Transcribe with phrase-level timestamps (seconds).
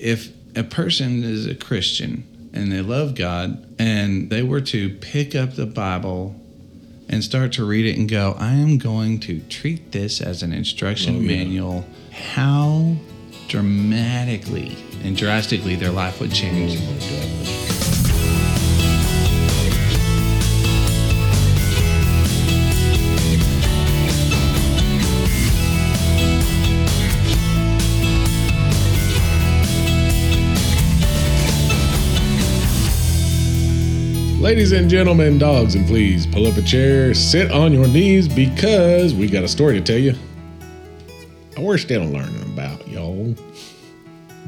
[0.00, 5.34] if a person is a Christian and they love God and they were to pick
[5.36, 6.34] up the Bible
[7.08, 10.52] and start to read it and go, I am going to treat this as an
[10.52, 11.36] instruction Oh, yeah.
[11.36, 12.96] manual, how
[13.48, 16.78] dramatically and drastically their life would change.
[16.80, 17.59] Oh
[34.40, 39.12] Ladies and gentlemen, dogs and fleas, pull up a chair, sit on your knees because
[39.12, 40.14] we got a story to tell you.
[41.56, 43.36] And We're still learning about y'all.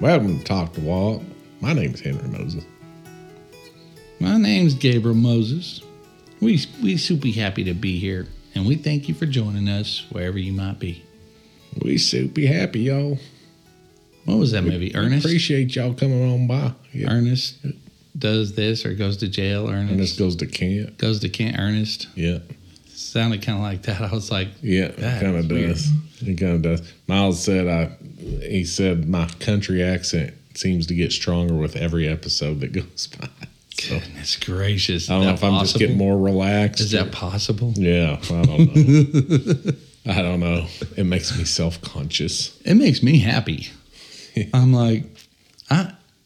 [0.00, 1.20] Welcome to Talk to Walk.
[1.60, 2.64] My name's Henry Moses.
[4.18, 5.82] My name's Gabriel Moses.
[6.40, 10.38] We we super happy to be here, and we thank you for joining us wherever
[10.38, 11.04] you might be.
[11.82, 13.18] We super happy, y'all.
[14.24, 14.96] What was that movie?
[14.96, 15.26] Ernest.
[15.26, 16.72] Appreciate y'all coming on by.
[16.94, 17.12] Yeah.
[17.12, 17.58] Ernest
[18.18, 19.68] does this or goes to jail.
[19.68, 20.98] Ernest, this goes to camp.
[20.98, 21.56] goes to Kent.
[21.58, 22.38] Ernest Yeah.
[22.94, 24.00] sounded kind of like that.
[24.02, 24.88] I was like, Yeah,
[25.20, 25.90] kind of does.
[26.20, 26.92] It kind of does.
[27.08, 27.90] Myles said, "I."
[28.48, 33.28] He said my country accent seems to get stronger with every episode that goes by.
[33.80, 35.10] So goodness gracious.
[35.10, 36.80] I don't know if I'm just getting more relaxed.
[36.80, 37.72] Is that possible?
[37.76, 39.72] Yeah, I don't know.
[40.06, 40.66] I don't know.
[40.96, 42.56] It makes me self conscious.
[42.64, 43.70] It makes me happy.
[44.54, 45.04] I'm like.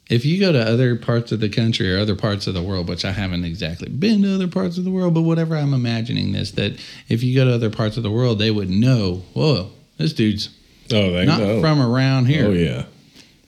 [0.08, 2.88] If you go to other parts of the country or other parts of the world,
[2.88, 6.30] which I haven't exactly been to other parts of the world, but whatever, I'm imagining
[6.32, 9.70] this that if you go to other parts of the world, they would know, whoa,
[9.98, 10.50] this dude's
[10.92, 11.60] Oh, they not know.
[11.60, 12.46] from around here.
[12.46, 12.84] Oh yeah,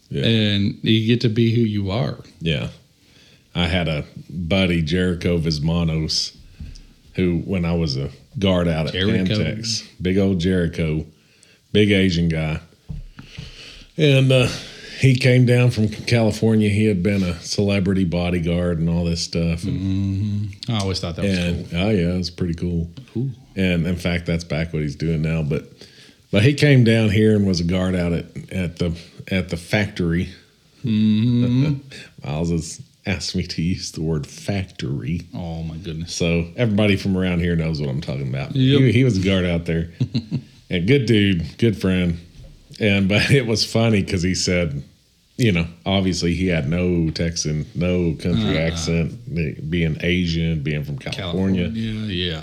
[0.09, 0.25] yeah.
[0.25, 2.19] And you get to be who you are.
[2.41, 2.70] Yeah.
[3.55, 6.37] I had a buddy, Jericho Vismanos,
[7.15, 9.34] who, when I was a guard out at Jericho.
[9.34, 11.06] Pantex, big old Jericho,
[11.72, 12.61] big Asian guy.
[13.97, 14.48] And uh,
[14.99, 16.69] he came down from California.
[16.69, 19.63] He had been a celebrity bodyguard and all this stuff.
[19.63, 20.73] And, mm-hmm.
[20.73, 22.91] I always thought that was and oh, yeah, it was pretty cool.
[23.15, 23.31] cool.
[23.55, 25.43] And in fact, that's back what he's doing now.
[25.43, 25.71] But
[26.33, 28.99] but he came down here and was a guard out at, at the
[29.31, 30.31] at the factory.
[30.84, 31.77] Mm-hmm.
[32.25, 35.22] Myles has asked me to use the word factory.
[35.33, 36.12] Oh my goodness.
[36.12, 38.56] So everybody from around here knows what I'm talking about.
[38.56, 38.81] Yep.
[38.81, 39.91] He, he was a guard out there.
[40.71, 42.19] and good dude, good friend.
[42.81, 44.84] And but it was funny because he said,
[45.38, 48.66] you know, obviously he had no Texan, no country Uh-uh.
[48.66, 51.69] accent, being Asian, being from California.
[51.69, 52.43] Yeah.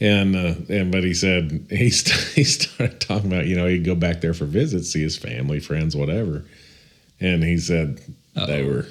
[0.00, 3.84] And uh, and but he said he st- he started talking about you know he'd
[3.84, 6.44] go back there for visits, see his family, friends, whatever.
[7.20, 8.00] And he said
[8.34, 8.66] they Uh-oh.
[8.66, 8.86] were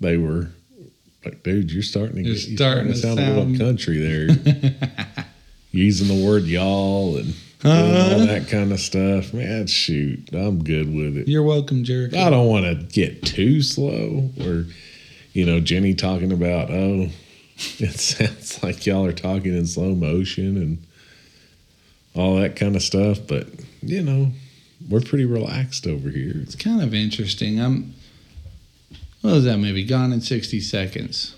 [0.00, 0.48] they were
[1.24, 3.58] like, dude, you're starting to You're get, you're starting starting to to sound, a little
[3.66, 5.24] country there.
[5.72, 8.14] Using the word y'all and Uh-huh.
[8.14, 9.34] all that kind of stuff.
[9.34, 11.28] Man, shoot, I'm good with it.
[11.28, 12.18] You're welcome, Jericho.
[12.18, 14.64] I don't want to get too slow or,
[15.32, 17.08] you know, Jenny talking about, oh,
[17.78, 20.86] it sounds like y'all are talking in slow motion and
[22.14, 23.18] all that kind of stuff.
[23.28, 23.48] But,
[23.82, 24.32] you know,
[24.88, 26.32] we're pretty relaxed over here.
[26.36, 27.60] It's kind of interesting.
[27.60, 27.94] I'm.
[29.20, 29.84] What was that movie?
[29.84, 31.36] Gone in 60 Seconds.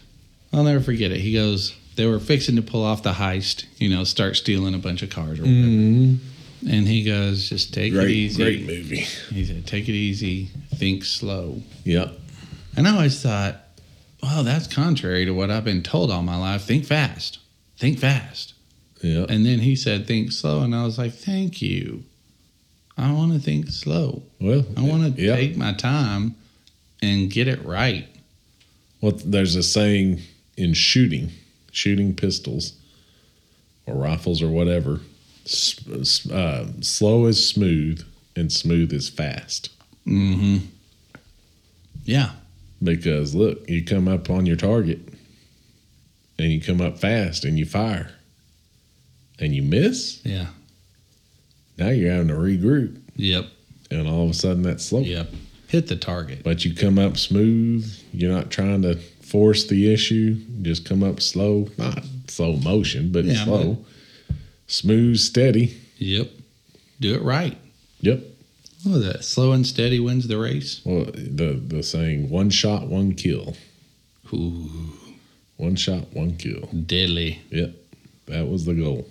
[0.53, 1.21] I'll never forget it.
[1.21, 4.79] He goes, they were fixing to pull off the heist, you know, start stealing a
[4.79, 5.67] bunch of cars or whatever.
[5.67, 6.69] Mm-hmm.
[6.69, 8.43] And he goes, just take it easy.
[8.43, 9.01] great movie.
[9.31, 11.61] He said, take it easy, think slow.
[11.85, 12.13] Yep.
[12.77, 13.57] And I always thought,
[14.23, 16.63] well, that's contrary to what I've been told all my life.
[16.63, 17.41] Think fast.
[17.79, 18.55] Think fast.
[19.03, 19.31] Yep.
[19.31, 20.61] And then he said, think slow.
[20.61, 22.05] And I was like, thank you.
[22.97, 24.23] I want to think slow.
[24.41, 25.37] Well, I want to yep.
[25.37, 26.37] take my time
[27.03, 28.07] and get it right.
[29.01, 30.21] Well, there's a saying
[30.57, 31.33] in shooting,
[31.73, 32.75] shooting pistols
[33.87, 35.01] or rifles or whatever.
[36.31, 38.07] Uh, slow is smooth,
[38.37, 39.71] and smooth is fast.
[40.07, 40.67] Mm-hmm.
[42.05, 42.31] Yeah.
[42.83, 45.01] Because look, you come up on your target,
[46.39, 48.13] and you come up fast, and you fire,
[49.41, 50.21] and you miss.
[50.25, 50.47] Yeah.
[51.79, 53.47] Now you're having to regroup, Yep.
[53.91, 55.01] and all of a sudden that's slow.
[55.01, 55.31] Yep.
[55.69, 56.43] Hit the target.
[56.45, 57.91] But you come up smooth.
[58.13, 58.99] You're not trying to
[59.33, 60.37] force the issue.
[60.63, 63.85] Just come up slow, not slow motion, but Yeah, slow,
[64.67, 65.75] smooth, steady.
[65.99, 66.31] Yep.
[67.01, 67.57] Do it right.
[68.01, 68.21] Yep.
[68.87, 69.25] Oh, that?
[69.25, 70.81] Slow and steady wins the race.
[70.85, 73.57] Well, the the saying, one shot, one kill.
[74.33, 74.71] Ooh,
[75.57, 76.69] One shot, one kill.
[76.87, 77.41] deadly.
[77.51, 77.75] Yep.
[78.27, 79.09] That was the goal.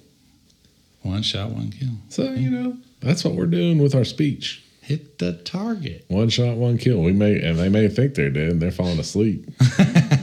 [1.04, 1.90] One shot, one kill.
[2.10, 4.64] So, you know, that's what we're doing with our speech.
[4.82, 6.06] Hit the target.
[6.08, 7.02] One shot, one kill.
[7.02, 8.52] We may, and they may think they're dead.
[8.54, 9.48] and They're falling asleep.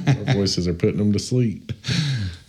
[0.09, 1.73] our voices are putting them to sleep.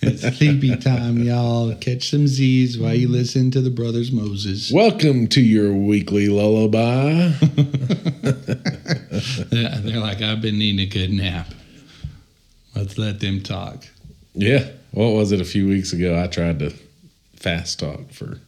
[0.01, 1.75] It's sleepy time, y'all.
[1.75, 4.71] Catch some Z's while you listen to the Brothers Moses.
[4.71, 7.31] Welcome to your weekly lullaby.
[9.51, 11.47] They're like, I've been needing a good nap.
[12.75, 13.85] Let's let them talk.
[14.33, 14.69] Yeah.
[14.91, 16.21] What was it a few weeks ago?
[16.21, 16.73] I tried to
[17.35, 18.39] fast talk for,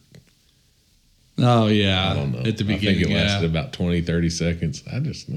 [1.38, 2.38] Oh yeah, I don't know.
[2.38, 3.00] at the I beginning.
[3.00, 3.60] think it lasted yeah.
[3.60, 4.82] about 20, 30 seconds.
[4.92, 5.28] I just.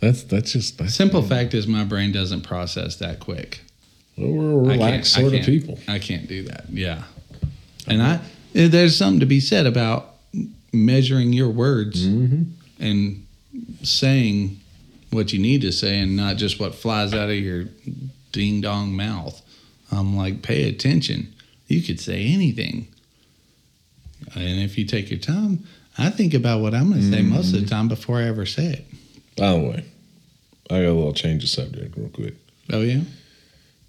[0.00, 3.60] That's, that's just, that's, Simple fact is, my brain doesn't process that quick.
[4.16, 5.78] well, we're relaxed sort of people.
[5.88, 6.66] I can't do that.
[6.70, 7.02] Yeah,
[7.86, 8.20] and I
[8.54, 10.14] eh, there's something to be said about
[10.72, 12.42] measuring your words Mm-hmm.
[12.78, 13.26] and
[13.82, 14.60] saying
[15.10, 17.64] what you need to say, and not just what flies out of your
[18.32, 19.40] ding dong mouth.
[19.90, 21.32] I'm like, pay attention.
[21.68, 22.88] You could say anything,
[24.34, 25.64] and if you take your time,
[25.96, 27.56] I think about what I'm going to say most Mm-hmm.
[27.56, 28.84] of the time before I ever say it.
[29.36, 29.84] By the way,
[30.70, 32.34] I got a little change of subject real quick.
[32.72, 33.00] Oh yeah.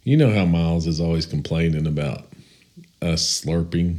[0.04, 2.26] You know how Myles is always complaining about
[3.02, 3.98] us slurping,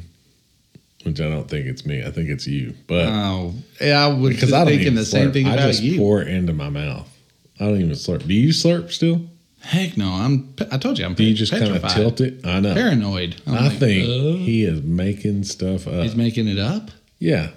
[1.05, 2.03] which I don't think it's me.
[2.03, 2.75] I think it's you.
[2.87, 5.33] But Oh, yeah, I was because I don't thinking the same slurp.
[5.35, 5.99] thing I just you.
[5.99, 7.09] pour it into my mouth.
[7.61, 8.27] I don't even slurp.
[8.27, 9.23] Do you slurp still?
[9.61, 10.55] Heck no, I'm.
[10.71, 11.15] I told you I'm.
[11.15, 12.47] Do you just kind of tilt it?
[12.47, 12.73] I know.
[12.75, 13.43] Paranoid.
[13.47, 15.95] I'm I like, think uh, he is making stuff up.
[16.05, 16.91] he's making it up.
[17.19, 17.51] yeah.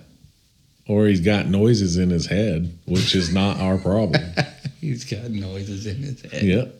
[0.92, 4.22] Or he's got noises in his head, which is not our problem.
[4.82, 6.42] He's got noises in his head.
[6.42, 6.80] yep.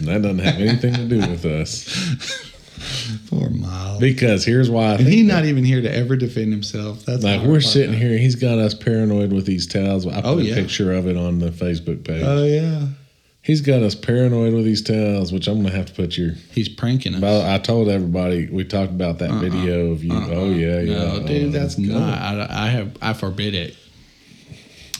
[0.00, 2.52] That doesn't have anything to do with us.
[3.28, 3.98] Poor Myles.
[3.98, 7.04] Because here's why I And he's not even here to ever defend himself.
[7.06, 10.06] That's Like we're sitting here, he's got us paranoid with these towels.
[10.06, 12.22] I put Oh, a picture of it on the Facebook page.
[12.24, 12.86] Oh yeah.
[13.42, 16.32] He's got us paranoid with these towels, which I'm gonna have to put your.
[16.52, 17.22] He's pranking us.
[17.22, 19.40] I told everybody we talked about that Uh-uh.
[19.40, 20.12] video of you.
[20.12, 20.28] Uh-uh.
[20.30, 20.94] Oh yeah, yeah.
[20.94, 21.88] No, Oh, dude, that's good.
[21.88, 22.18] not.
[22.18, 22.96] I, I have.
[23.02, 23.76] I forbid it.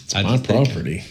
[0.05, 1.03] It's I my property.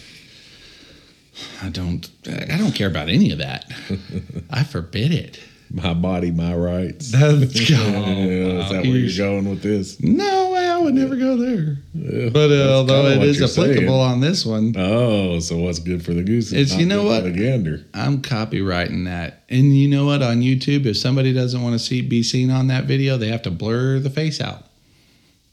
[1.62, 2.08] I don't.
[2.28, 3.70] I don't care about any of that.
[4.50, 5.40] I forbid it.
[5.72, 7.12] My body, my rights.
[7.12, 10.00] That's, Yeah, is that where you're going with this?
[10.02, 11.76] No, I would never go there.
[11.94, 13.88] Yeah, But uh, although it is applicable saying.
[13.88, 16.46] on this one, Oh, so what's good for the goose?
[16.52, 17.22] is It's- you know what?
[17.34, 17.84] Gander.
[17.94, 19.44] I'm copyrighting that.
[19.48, 20.22] And you know what?
[20.22, 23.42] On YouTube, if somebody doesn't want to see be seen on that video, they have
[23.42, 24.64] to blur the face out.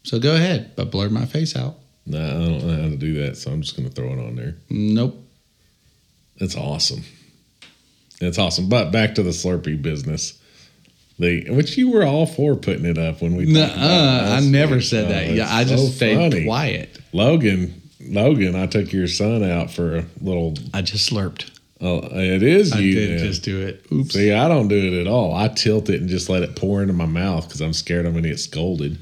[0.04, 1.76] So go ahead, but blur my face out.
[2.08, 4.36] Nah, I don't know how to do that, so I'm just gonna throw it on
[4.36, 4.56] there.
[4.70, 5.22] Nope.
[6.40, 7.04] That's awesome.
[8.20, 8.68] That's awesome.
[8.70, 10.40] But back to the Slurpee business.
[11.20, 13.46] The which you were all for putting it up when we.
[13.46, 15.26] Nuh talked about it uh, I never said Oh, that.
[15.32, 16.46] Yeah, it's I just so stayed funny.
[16.46, 17.00] quiet.
[17.12, 20.54] Logan, Logan, I took your son out for a little.
[20.74, 21.52] I just slurped.
[21.82, 22.94] Oh, it is I you.
[22.96, 23.26] did then.
[23.28, 23.86] just do it.
[23.92, 24.12] Oops.
[24.14, 25.36] See, I don't do it at all.
[25.36, 28.14] I tilt it and just let it pour into my mouth because I'm scared I'm
[28.14, 29.00] gonna get scolded.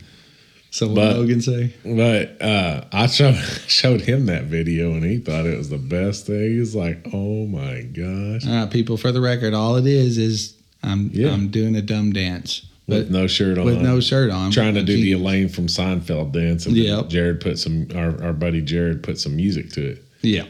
[0.76, 1.74] So what but- Logan say?
[1.86, 3.36] But uh, I showed
[3.68, 6.52] showed him that video and he thought it was the best thing.
[6.58, 11.12] He's like, "Oh my gosh!" Uh, people, for the record, all it is is I'm
[11.14, 11.32] Yeah.
[11.32, 14.52] I'm doing a dumb dance, with no shirt on, with no shirt on.
[14.52, 16.66] trying to do the Elaine from Seinfeld dance.
[16.66, 17.08] And Yep.
[17.08, 20.04] Jared put some our, our buddy Jared put some music to it.
[20.24, 20.44] Yeah,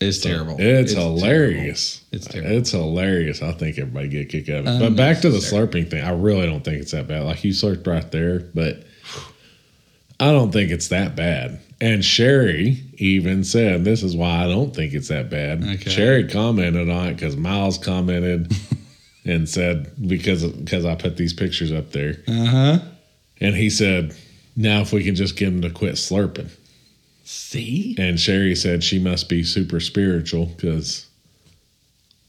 [0.00, 0.54] it's terrible.
[0.60, 2.00] It's, hilarious.
[2.12, 2.52] It's terrible.
[2.52, 3.42] It's hilarious.
[3.42, 4.68] I think everybody get a kick out of it.
[4.68, 6.04] Um, but back to the slurping thing.
[6.04, 7.24] I really don't think it's that bad.
[7.24, 8.84] Like you slurped right there, but
[10.20, 11.60] I don't think it's that bad.
[11.80, 15.90] And Sherry even said, "This is why I don't think it's that bad." Okay.
[15.90, 18.52] Sherry commented on it because Myles commented
[19.24, 22.78] and said because because I put these pictures up there, Uh huh.
[23.40, 24.14] and he said,
[24.56, 26.50] "Now if we can just get him to quit slurping."
[27.24, 31.06] See, And Sherry said she must be super spiritual because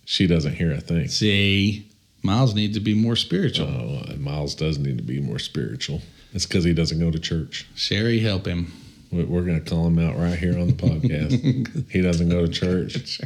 [0.05, 1.07] she doesn't hear a thing.
[1.09, 1.85] see,
[2.23, 3.67] Myles needs to be more spiritual.
[3.67, 6.01] Oh, and Myles does need to be more spiritual.
[6.35, 7.65] It's because he doesn't go to church.
[7.75, 8.71] Sherry, help him.
[9.11, 11.89] We- We're going to call him out right here on the podcast.
[11.89, 13.21] he doesn't go to church.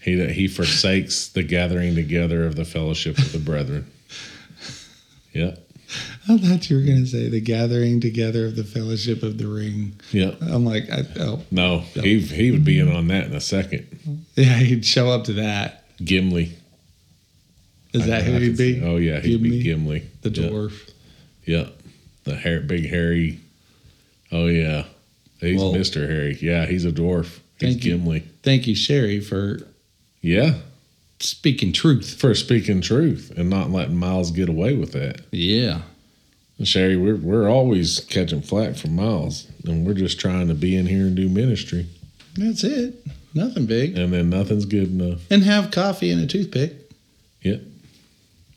[0.00, 3.90] He he forsakes the gathering together of the fellowship of the brethren.
[5.32, 5.64] Yep.
[6.28, 9.46] I thought you were going to say the gathering together of the fellowship of the
[9.48, 9.94] ring.
[10.12, 10.38] Yep.
[10.42, 13.86] I'm like, I, oh, No, he he would be in on that in a second.
[14.36, 15.84] yeah, he'd show up to that.
[16.04, 16.52] Gimli.
[17.92, 18.82] Is that who I he'd be?
[18.84, 20.00] Oh yeah, he'd be Gimli?
[20.00, 20.08] Gimli.
[20.22, 20.90] the dwarf.
[21.46, 21.74] Yep.
[22.28, 23.40] The hair, big hairy.
[24.30, 24.84] Oh yeah,
[25.40, 26.36] he's Well- Mister Harry.
[26.40, 27.38] Yeah, he's a dwarf.
[27.58, 27.96] He's Thank you.
[27.96, 28.22] Gimli.
[28.42, 29.60] Thank you, Sherry, for
[30.20, 30.56] Yeah,
[31.20, 32.14] speaking truth.
[32.20, 35.22] for speaking truth and not letting Myles get away with that.
[35.32, 35.80] Yeah.
[36.58, 40.76] And Sherry, we're we're always catching flack from Myles, and we're just trying to be
[40.76, 41.86] in here and do ministry,
[42.36, 42.94] That's it.
[43.32, 43.96] Nothing big.
[43.96, 45.20] and then nothing's good enough.
[45.30, 46.87] And have coffee and a toothpick.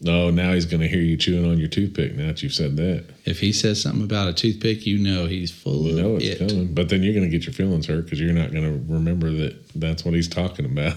[0.03, 2.15] No, now he's going to hear you chewing on your toothpick.
[2.15, 5.51] Now that you've said that, If he says something about a toothpick, you know he's
[5.51, 6.49] full you of it's it.
[6.49, 6.73] coming.
[6.73, 9.31] But then you're going to get your feelings hurt because you're not going to remember
[9.31, 10.95] that that's what he's talking about.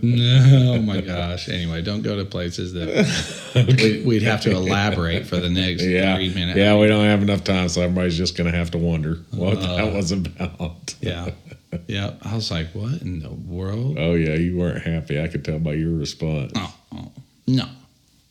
[0.00, 1.48] No, oh my gosh.
[1.48, 6.14] Anyway, don't go to places that we, we'd have to elaborate for the next Yeah,
[6.14, 6.56] three minutes.
[6.56, 9.56] yeah, we don't have enough time, so everybody's just going to have to wonder what
[9.58, 10.94] Uh, that was about.
[11.00, 11.30] Yeah.
[11.88, 12.12] yeah.
[12.22, 13.96] I was like, what in the world?
[13.98, 15.20] Oh yeah, you weren't happy.
[15.20, 16.52] I could tell by your response.
[16.54, 17.12] Oh, oh,
[17.48, 17.66] no.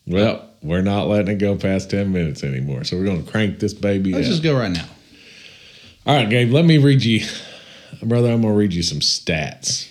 [0.06, 3.74] Well, we're not letting it go past ten minutes anymore, so we're gonna crank this
[3.74, 4.30] baby Let's out.
[4.30, 4.86] just go right now.
[6.06, 6.52] All right, Gabe.
[6.52, 7.26] Let me read you,
[8.02, 8.30] brother.
[8.30, 9.88] I'm gonna read you some stats,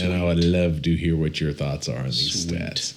[0.00, 2.58] and I would love to hear what your thoughts are on these Sweet.
[2.60, 2.94] stats.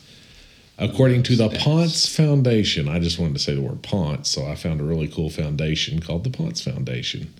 [0.78, 1.60] According to the Stats.
[1.60, 5.08] Ponce Foundation, I just wanted to say the word Ponce, so I found a really
[5.08, 7.34] cool foundation called the Ponce Foundation.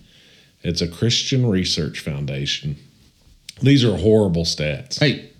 [0.62, 2.76] It's a Christian research foundation.
[3.62, 4.98] These are horrible stats.
[4.98, 5.30] Hey,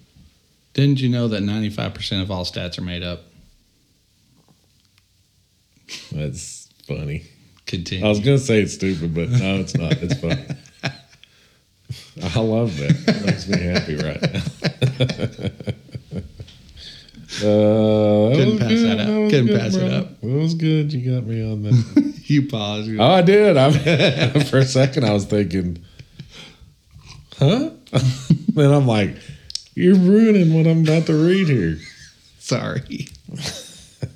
[0.76, 3.22] didn't you know that 95% of all stats are made up?
[6.12, 7.22] That's funny.
[7.64, 8.04] Continue.
[8.04, 9.92] I was gonna say it's stupid, but no, it's not.
[10.02, 10.44] It's funny.
[12.22, 12.90] I love that.
[13.08, 14.42] It makes me happy right now.
[17.48, 18.98] uh, that Couldn't pass good.
[18.98, 19.08] that up.
[19.08, 20.20] was Couldn't good, pass it up.
[20.20, 20.92] That was good.
[20.92, 22.14] You got me on that.
[22.24, 22.90] you paused.
[22.98, 23.56] oh, I did.
[23.56, 23.70] I
[24.44, 25.82] for a second I was thinking,
[27.38, 27.70] huh?
[28.52, 29.16] then I'm like,
[29.76, 31.78] you're ruining what I'm about to read here.
[32.38, 32.80] Sorry.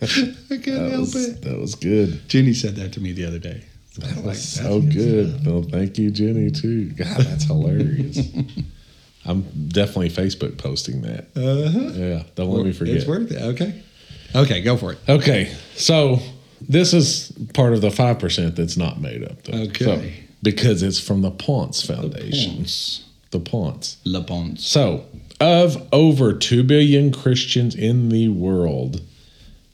[0.02, 1.42] I couldn't That help was, it.
[1.42, 2.28] that was good.
[2.28, 3.62] Jenny said that to me the other day.
[4.02, 5.46] I was That like, was "That's so good.
[5.46, 6.90] Well, thank you, Jenny, too.
[6.92, 8.18] God, that's hilarious.
[9.26, 11.26] I'm definitely Facebook posting that.
[11.36, 11.90] Uh-huh.
[11.94, 12.96] Yeah, don't let me forget.
[12.96, 13.42] It's worth it.
[13.42, 13.82] Okay.
[14.34, 14.98] Okay, go for it.
[15.08, 16.20] Okay, so
[16.60, 19.58] this is part of the 5% that's not made up, though.
[19.64, 19.84] Okay.
[19.84, 20.02] So,
[20.42, 22.52] because it's from the Ponce Foundation.
[22.52, 23.04] The Ponce.
[23.30, 23.96] The Ponce.
[24.04, 24.64] Le Ponce.
[24.66, 25.04] So,
[25.40, 29.00] of over 2 billion Christians in the world,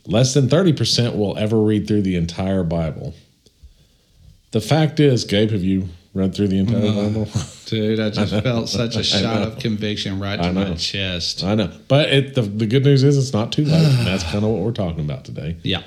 [0.06, 3.14] less than 30% will ever read through the entire Bible.
[4.52, 7.28] The fact is, Gabe, have you read through the entire Uh, Bible?
[7.66, 11.42] Dude, I just felt such a shot of conviction right to my chest.
[11.44, 11.70] I know.
[11.88, 14.04] But it, the, the good news is it's not too late.
[14.04, 15.56] that's kind of what we're talking about today.
[15.62, 15.82] Yeah.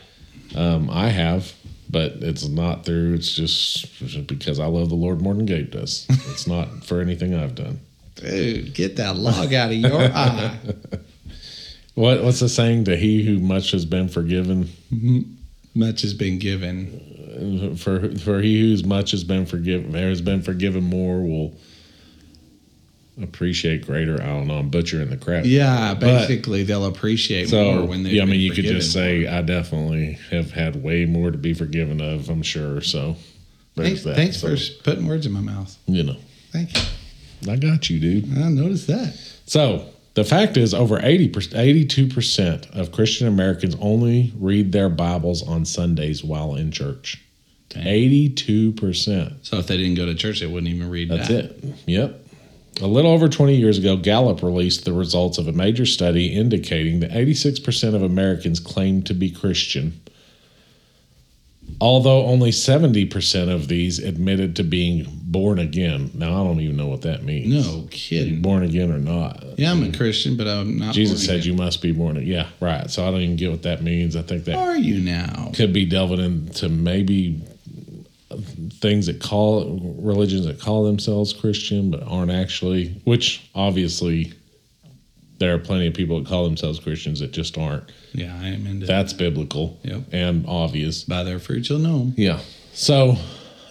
[0.55, 1.53] Um, I have,
[1.91, 3.13] but it's not through.
[3.13, 6.07] It's just because I love the Lord more than Gabe does.
[6.09, 7.79] It's not for anything I've done.
[8.21, 10.57] Dude, get that log out of your eye.
[11.95, 12.85] What What's the saying?
[12.85, 15.19] To he who much has been forgiven, mm-hmm.
[15.75, 17.71] Much has been given.
[17.71, 21.53] Uh, for for he whose much has been forgiven, there has been forgiven more will
[23.21, 24.21] appreciate greater.
[24.21, 24.57] I don't know.
[24.59, 25.43] I'm butchering the crap.
[25.45, 28.11] Yeah, But- basically they'll appreciate So more when they.
[28.11, 31.53] yeah, I mean, you could just say I definitely have had way more to be
[31.53, 32.29] forgiven of.
[32.29, 32.81] I'm sure.
[32.81, 33.17] So
[33.75, 34.15] Thanks, that.
[34.15, 35.77] thanks So, for putting words in my mouth.
[35.85, 36.17] you know.
[36.51, 36.81] Thank you.
[37.47, 38.37] I got you, dude.
[38.37, 39.13] I noticed that.
[39.45, 45.65] So the fact is, over 80 82% of Christian Americans only read their Bibles on
[45.65, 47.23] Sundays while in church.
[47.69, 47.85] Dang.
[47.85, 49.45] 82%.
[49.45, 51.45] So if they didn't go to church, they wouldn't even read That's that.
[51.45, 51.63] it.
[51.85, 52.25] Yep.
[52.81, 57.01] A little over 20 years ago, Gallup released the results of a major study indicating
[57.01, 59.99] that 86% of Americans claimed to be Christian,
[61.81, 66.11] although only 70% of these admitted to being born again.
[66.13, 67.67] Now, I don't even know what that means.
[67.67, 68.41] No kidding.
[68.41, 69.43] Born again or not.
[69.57, 70.93] Yeah, I'm a Christian, but I'm not.
[70.93, 71.47] Jesus said again.
[71.47, 72.15] you must be born.
[72.25, 72.89] Yeah, right.
[72.89, 74.15] So I don't even get what that means.
[74.15, 75.51] I think that Are you now?
[75.53, 77.41] could be delving into maybe
[78.73, 83.01] things that call religions that call themselves Christian but aren't actually.
[83.03, 84.33] Which obviously
[85.39, 87.83] there are plenty of people that call themselves Christians that just aren't.
[88.13, 90.01] Yeah, I am into That's biblical Yep.
[90.11, 91.03] and obvious.
[91.03, 92.13] By their fruits you'll know 'em.
[92.17, 92.39] Yeah.
[92.73, 93.17] So,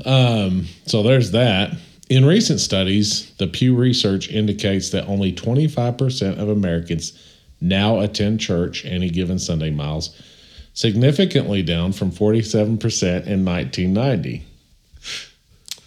[0.04, 1.76] um, so there's that.
[2.08, 7.12] In recent studies, the Pew Research indicates that only 25% of Americans
[7.60, 10.10] now attend church any given Sunday, Miles,
[10.72, 14.42] significantly down from 47% in 1990.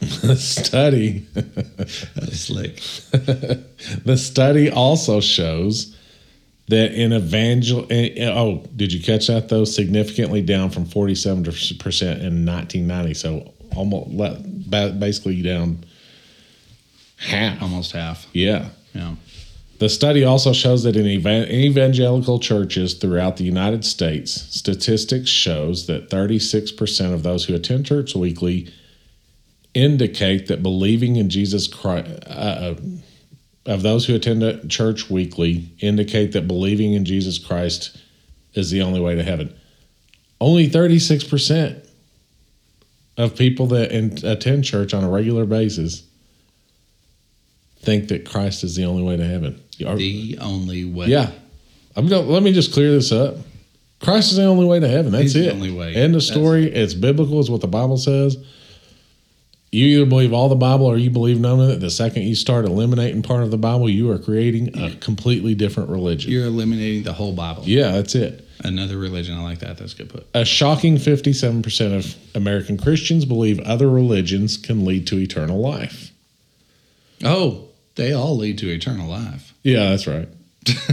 [0.01, 2.75] The study That's slick.
[4.03, 5.96] the study also shows
[6.67, 11.38] that in evangel oh did you catch that though significantly down from 47%
[12.22, 15.84] in 1990 so almost basically down
[17.17, 18.25] half Almost half.
[18.34, 19.15] yeah Yeah.
[19.79, 26.10] the study also shows that in evangelical churches throughout the United States, statistics shows that
[26.10, 28.67] 36% of those who attend church weekly
[29.74, 32.75] indicate that believing in Jesus Christ, uh, uh,
[33.66, 37.98] of those who attend a church weekly, indicate that believing in Jesus Christ
[38.54, 39.54] is the only way to heaven.
[40.40, 41.88] Only 36%
[43.18, 46.04] of people that in, attend church on a regular basis
[47.80, 49.62] think that Christ is the only way to heaven.
[49.86, 51.08] Are- The only way.
[51.08, 51.32] yeah.
[51.96, 53.36] I'm gonna, let me just clear this up.
[54.00, 55.12] Christ is the only way to heaven.
[55.12, 55.54] That's He's the it.
[55.54, 55.90] only way.
[55.94, 56.66] End of That's- story.
[56.72, 58.38] It's biblical, is what the Bible says.
[59.72, 61.80] You either believe all the Bible or you believe none of it.
[61.80, 65.90] The second you start eliminating part of the Bible, you are creating a completely different
[65.90, 66.30] religion.
[66.30, 67.63] You're eliminating the whole Bible.
[67.66, 68.46] yeah, that's it.
[68.63, 69.36] Another religion.
[69.38, 69.78] I like that.
[69.78, 70.28] That's good put.
[70.34, 76.12] A shocking 57% of American Christians believe other religions can lead to eternal life.
[77.24, 79.54] Oh, they all lead to eternal life.
[79.63, 80.28] Yeah, that's right.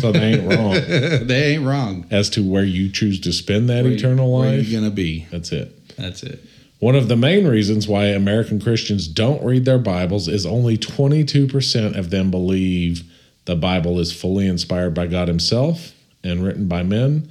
[0.01, 0.73] So they ain't wrong
[1.27, 2.07] they ain't wrong.
[2.11, 4.67] as to where you choose to spend that eternal Where life.
[4.67, 5.27] you gonna be?
[5.31, 5.97] That's it.
[5.97, 6.43] That's it.
[6.79, 11.99] One of the main reasons why American Christians don't read their Bibles is only 22%
[11.99, 13.03] of them believe
[13.47, 15.93] the Bible is fully inspired by God Himself
[16.23, 17.29] and written by men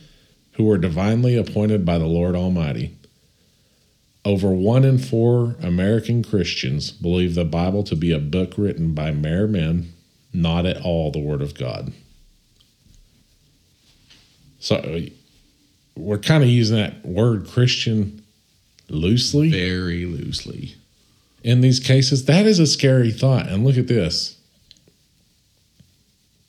[0.54, 2.98] who were divinely appointed by the Lord Almighty.
[4.26, 9.12] Over one in four American Christians believe the Bible to be a book written by
[9.12, 9.94] mere men,
[10.34, 11.94] not at all the Word of God.
[14.60, 15.02] So uh,
[15.96, 18.26] we're kind of using that word Christian
[18.90, 20.76] loosely Very loosely.
[21.44, 22.26] in these cases.
[22.26, 23.48] That is a scary thought.
[23.48, 24.36] And look at this.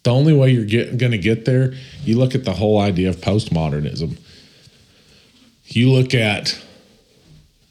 [0.04, 3.16] The only way you're going to get there, you look at the whole idea of
[3.16, 4.16] postmodernism.
[5.66, 6.58] You look at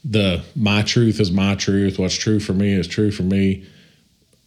[0.04, 3.66] the my truth is my truth, what's true for me is true for me.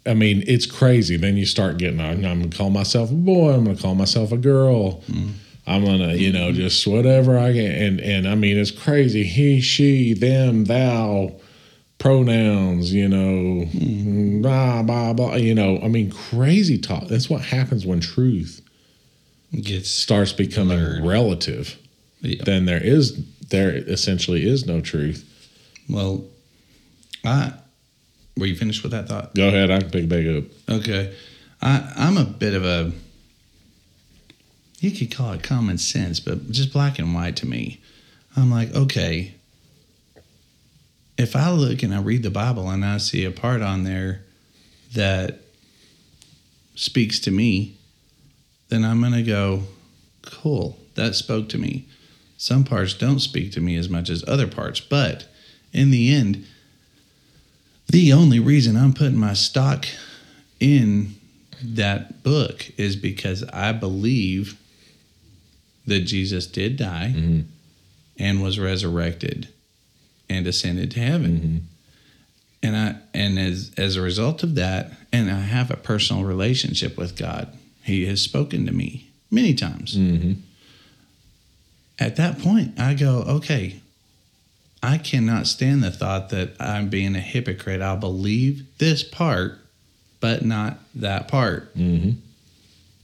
[0.05, 1.17] I mean, it's crazy.
[1.17, 3.93] Then you start getting, I'm going to call myself a boy, I'm going to call
[3.95, 5.01] myself a girl.
[5.01, 5.29] Mm-hmm.
[5.67, 9.23] I'm gonna, you know, just whatever I can, and and I mean, it's crazy.
[9.23, 11.33] He, she, them, thou,
[11.99, 14.41] pronouns, you know, hmm.
[14.41, 15.35] blah blah blah.
[15.35, 17.07] You know, I mean, crazy talk.
[17.07, 18.61] That's what happens when truth
[19.51, 21.05] Gets starts becoming Blurred.
[21.05, 21.77] relative.
[22.21, 22.43] yeah.
[22.43, 25.27] Then there is there essentially is no truth.
[25.89, 26.25] well.
[27.23, 27.53] I
[28.37, 29.35] were you finished with that thought?
[29.35, 30.43] Go ahead, I can pick back up.
[30.69, 31.13] Okay.
[31.61, 32.91] I, I'm a bit of a,
[34.81, 37.79] you could call it common sense, but just black and white to me.
[38.35, 39.35] I'm like, okay,
[41.17, 44.23] if I look and I read the Bible and I see a part on there
[44.95, 45.41] that
[46.73, 47.77] speaks to me,
[48.69, 49.63] then I'm going to go,
[50.23, 51.87] cool, that spoke to me.
[52.37, 55.27] Some parts don't speak to me as much as other parts, but
[55.71, 56.43] in the end,
[57.87, 59.85] the only reason I'm putting my stock
[60.59, 61.13] in
[61.63, 64.57] that book is because I believe
[65.87, 67.43] that Jesus did die Mhm.
[68.17, 69.47] and was resurrected
[70.29, 71.67] and ascended to heaven.
[72.63, 76.97] And I and as as a result of that, and I have a personal relationship
[76.97, 77.47] with God.
[77.83, 79.95] He has spoken to me many times.
[79.95, 80.33] Mm-hmm.
[81.99, 83.81] At that point, I go, okay,
[84.83, 87.81] I cannot stand the thought that I'm being a hypocrite.
[87.81, 89.59] I'll believe this part,
[90.19, 91.75] but not that part.
[91.77, 92.11] Mm-hmm.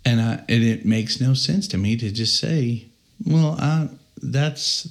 [0.07, 2.85] And I and it makes no sense to me to just say,
[3.25, 3.89] well, I
[4.21, 4.87] that's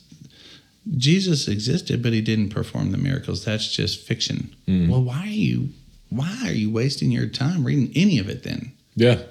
[0.96, 3.44] Jesus existed, but he didn't perform the miracles.
[3.44, 4.54] That's just fiction.
[4.68, 4.90] Mm.
[4.90, 5.70] Well, why are you
[6.10, 8.72] why are you wasting your time reading any of it then?
[8.94, 9.22] Yeah,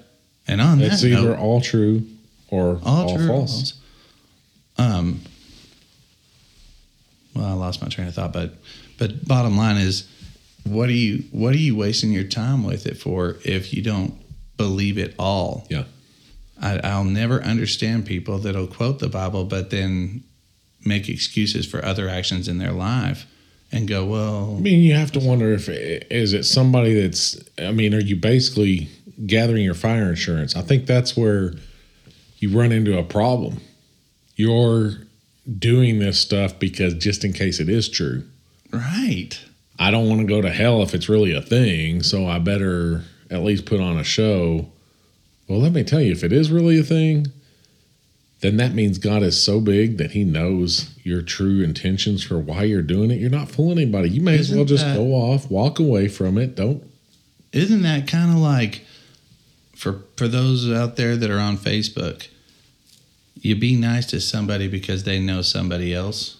[0.48, 2.02] And on it's that either note, all true
[2.48, 3.72] or all, all, true or false.
[3.72, 3.80] false.
[4.78, 5.20] Um.
[7.34, 8.54] Well, I lost my train of thought, but
[8.98, 10.08] but bottom line is,
[10.64, 14.14] what are you what are you wasting your time with it for if you don't
[14.56, 15.66] believe it all?
[15.70, 15.84] Yeah.
[16.60, 20.24] I, I'll never understand people that'll quote the Bible, but then
[20.84, 23.26] make excuses for other actions in their life
[23.72, 24.56] and go, well.
[24.56, 27.38] I mean, you have to wonder if is it somebody that's.
[27.58, 28.88] I mean, are you basically
[29.26, 30.56] gathering your fire insurance?
[30.56, 31.54] I think that's where
[32.38, 33.60] you run into a problem.
[34.36, 34.92] You're
[35.58, 38.24] doing this stuff because just in case it is true.
[38.72, 39.38] right.
[39.78, 43.04] I don't want to go to hell if it's really a thing, so I better
[43.30, 44.70] at least put on a show.
[45.48, 47.28] Well, let me tell you, if it is really a thing,
[48.40, 52.64] then that means God is so big that He knows your true intentions for why
[52.64, 53.20] you're doing it.
[53.20, 54.10] You're not fooling anybody.
[54.10, 56.54] You may as well just that- go off, walk away from it.
[56.54, 56.82] Don't.
[57.52, 58.84] Isn't that kind of like
[59.74, 62.28] for for those out there that are on Facebook,
[63.40, 66.35] you be nice to somebody because they know somebody else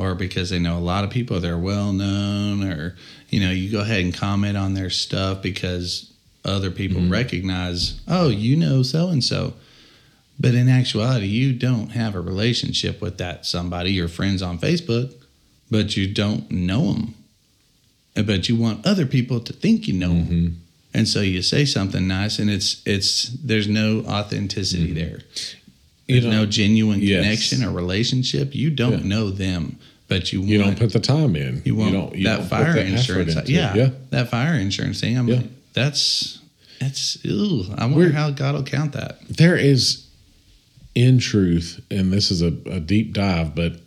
[0.00, 2.96] or because they know a lot of people they're well known or
[3.28, 6.10] you know you go ahead and comment on their stuff because
[6.44, 7.10] other people Mhm.
[7.10, 9.52] recognize oh you know so and so
[10.38, 15.12] but in actuality you don't have a relationship with that somebody your friends on facebook
[15.70, 17.14] but you don't know them
[18.26, 20.26] but you want other people to think you know 'em.
[20.26, 20.54] Mhm.
[20.94, 25.56] and so you say something nice and it's it's there's no authenticity there Mm-hmm.
[26.16, 27.22] You there's know, no genuine yes.
[27.22, 29.14] connection or relationship you don't Yeah.
[29.14, 29.76] know them
[30.10, 31.62] but you You don't put the time in.
[31.64, 33.90] you want don't, you that don't put fire the insurance yeah, Yeah.
[34.10, 35.36] that fire insurance thing i'm Yeah.
[35.36, 36.40] like that's
[36.80, 37.64] that's ew.
[37.78, 40.06] i wonder We're- how god will count that there is
[40.94, 43.80] in truth and this is a, a deep dive but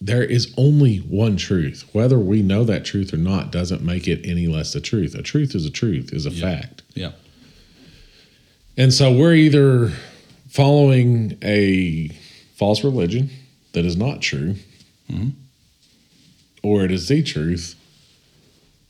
[0.00, 4.20] there is only one truth whether we know that truth or not doesn't make it
[4.24, 6.40] any less the truth a truth is a truth is a Yeah.
[6.60, 7.12] fact yeah
[8.76, 9.92] and so we're either
[10.48, 12.10] following a
[12.54, 13.28] false religion
[13.72, 14.54] that is not true
[15.10, 15.32] Mhm.
[16.62, 17.74] Or it is the truth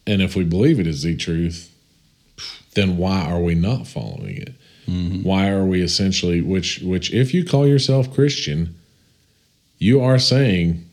[0.07, 1.71] and if we believe it is the truth
[2.79, 4.55] then why are we not following it?
[4.87, 5.23] Mm-hmm.
[5.23, 8.77] Why are we essentially which which if you call yourself Christian,
[9.79, 10.89] you are saying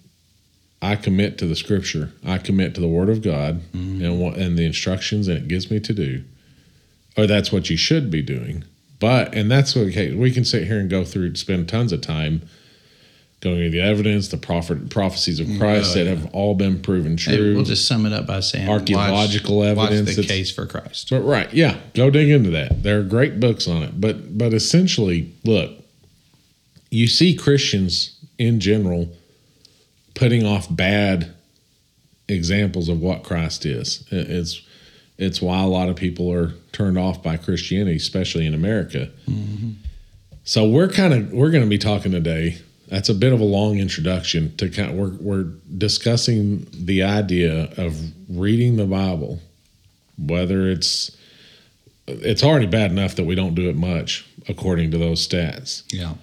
[0.81, 2.11] I commit to the scripture.
[2.25, 4.03] I commit to the word of God mm-hmm.
[4.03, 6.23] and what and the instructions that it gives me to do.
[7.17, 8.63] Or that's what you should be doing.
[8.99, 12.41] But and that's okay, we can sit here and go through spend tons of time
[13.45, 17.15] going through the evidence, the prophet prophecies of Christ Oh, that have all been proven
[17.15, 17.55] Hey, true.
[17.55, 21.11] we'll just sum it up by saying Archaeological watch, evidence Watch the case for Christ.
[21.11, 22.81] But right, yeah, go dig into that.
[22.81, 24.01] There are great books on it.
[24.01, 25.71] But but essentially, look,
[26.89, 29.09] you see Christians in general
[30.15, 31.33] putting off bad
[32.27, 34.07] examples of what Christ is.
[34.09, 34.61] It's
[35.17, 39.11] it's why a lot of people are turned off by Christianity, especially in America.
[39.29, 39.71] Mm-hmm.
[40.43, 42.57] So we're kind of we're going to be talking today.
[42.87, 44.91] That's a bit of a long introduction to kind.
[44.91, 49.39] Of, we're we're discussing the idea of reading the Bible,
[50.17, 51.15] whether it's
[52.07, 55.81] it's already bad enough that we don't do it much according to those stats.
[55.91, 56.13] Yeah.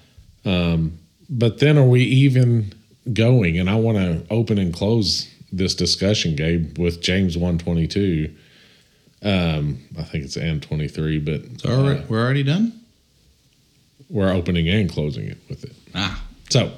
[0.44, 0.98] um,
[1.29, 2.72] But then are we even
[3.12, 3.59] going?
[3.59, 8.33] And I want to open and close this discussion, Gabe, with James one twenty two.
[9.25, 12.79] Um, I think it's and twenty three, but So we're, uh, we're already done?
[14.09, 15.72] we're opening and closing it with it.
[15.94, 16.22] Ah.
[16.53, 16.71] So,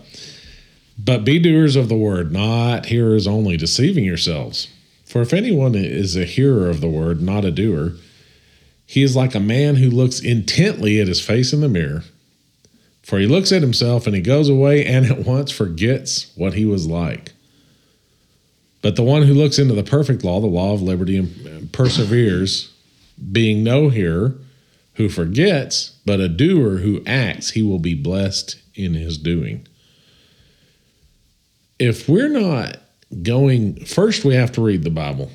[0.97, 4.69] but be doers of the word, not hearers only, deceiving yourselves.
[5.05, 7.95] For if anyone is a hearer of the word, not a doer,
[8.87, 12.05] he is like a man who looks intently at his face in the mirror.
[13.03, 16.65] For he looks at himself and he goes away and at once forgets what he
[16.65, 17.33] was like.
[18.81, 22.73] But the one who looks into the perfect law, the law of liberty, and perseveres,
[23.33, 24.37] being no hearer
[24.95, 29.67] who forgets, but a doer who acts, he will be blessed in his doing.
[31.79, 32.79] If we're not
[33.23, 35.31] going, first we have to read the Bible,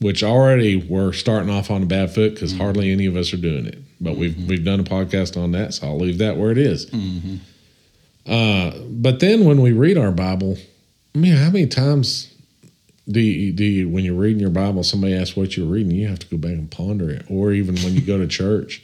[0.00, 2.62] which already we're starting off on a bad foot because mm-hmm.
[2.62, 3.78] hardly any of us are doing it.
[4.00, 4.48] But we've mm-hmm.
[4.48, 6.86] we've done a podcast on that, so I'll leave that where it is.
[6.86, 7.36] Mm-hmm.
[8.26, 10.56] Uh, but then when we read our Bible,
[11.14, 12.34] I mean, how many times
[13.10, 16.06] do you, do you, when you're reading your Bible, somebody asks what you're reading, you
[16.08, 18.82] have to go back and ponder it, or even when you go to church.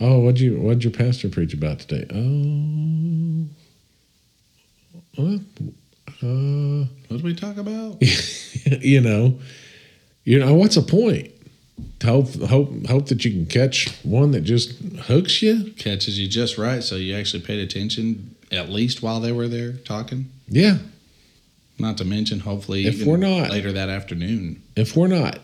[0.00, 2.06] Oh, what'd you what'd your pastor preach about today?
[2.14, 3.46] Oh,
[5.16, 5.40] what?
[6.22, 7.98] Uh, What did we talk about?
[8.80, 9.38] you know,
[10.24, 11.32] you know what's the point?
[12.00, 14.72] To hope hope hope that you can catch one that just
[15.06, 15.72] hooks you.
[15.78, 19.72] Catches you just right, so you actually paid attention at least while they were there
[19.72, 20.30] talking.
[20.48, 20.78] Yeah,
[21.78, 24.62] Not to mention, hopefully, If we're not- later that afternoon.
[24.76, 25.40] if we're not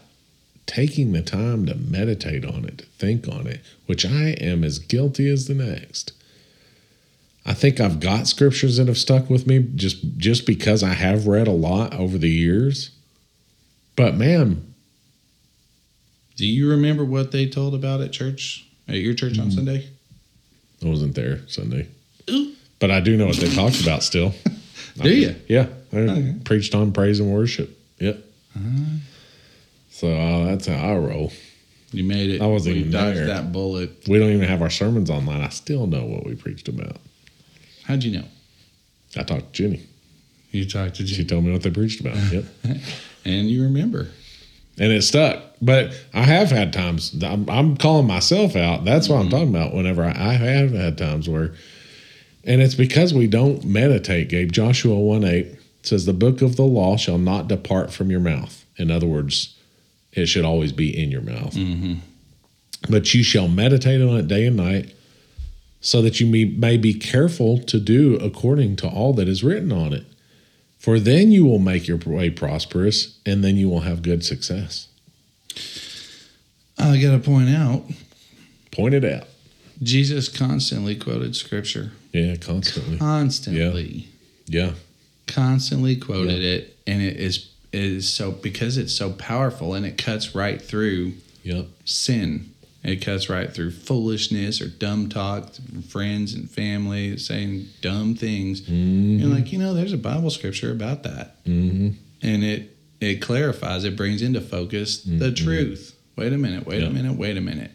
[0.66, 4.78] taking the time to meditate on it, to think on it, which I am as
[4.78, 6.12] guilty as the next.
[7.46, 11.26] I think I've got scriptures that have stuck with me just just because I have
[11.26, 12.90] read a lot over the years.
[13.96, 14.74] But man,
[16.36, 19.42] Do you remember what they told about at church, at your church Mm-hmm.
[19.42, 19.88] on Sunday?
[20.82, 21.86] I wasn't there Sunday.
[22.30, 22.52] Ooh.
[22.80, 24.34] But I do know what they talked about still.
[25.00, 25.36] Do you?
[25.48, 25.66] Yeah.
[25.92, 26.34] I Okay.
[26.44, 27.78] preached on praise and worship.
[28.00, 28.18] Yep.
[29.94, 31.30] So uh, that's how I roll.
[31.92, 32.42] You made it.
[32.42, 33.26] I wasn't you even dodged there.
[33.26, 34.08] that bullet.
[34.08, 35.40] We don't even have our sermons online.
[35.40, 36.96] I still know what we preached about.
[37.84, 38.24] How'd you know?
[39.16, 39.86] I talked to Jenny.
[40.50, 42.16] You talked to She told me what they preached about.
[42.32, 42.44] Yep.
[43.24, 44.08] and you remember.
[44.78, 45.40] and it stuck.
[45.62, 48.84] But I have had times, I'm, I'm calling myself out.
[48.84, 49.74] That's what I'm talking about.
[49.74, 51.54] Whenever I, I have had times where,
[52.42, 54.50] and it's because we don't meditate, Gabe.
[54.50, 58.64] Joshua 1 8 says, The book of the law shall not depart from your mouth.
[58.76, 59.53] In other words,
[60.14, 61.54] it should always be in your mouth.
[61.54, 61.94] Mm-hmm.
[62.88, 64.94] But you shall meditate on it day and night,
[65.80, 69.72] so that you may, may be careful to do according to all that is written
[69.72, 70.04] on it.
[70.78, 74.88] For then you will make your way prosperous, and then you will have good success.
[76.78, 77.84] I got to point out,
[78.74, 79.28] Point it out.
[79.82, 81.92] Jesus constantly quoted scripture.
[82.12, 82.98] Yeah, constantly.
[82.98, 84.08] Constantly.
[84.46, 84.66] Yeah.
[84.66, 84.72] yeah.
[85.28, 86.76] Constantly quoted it.
[86.86, 91.66] And it is, is so, because it's so powerful and it cuts right through Yep.
[91.84, 92.50] sin.
[92.82, 98.60] It cuts right through foolishness or dumb talk from friends and family saying dumb things.
[98.62, 99.18] Mm-hmm.
[99.20, 101.42] You're like, you know, there's a Bible scripture about that.
[101.44, 101.90] Mm-hmm.
[102.22, 105.94] And it it clarifies, it brings into focus the truth.
[106.16, 106.88] Wait a minute, wait Yeah.
[106.88, 107.70] a minute, wait a minute.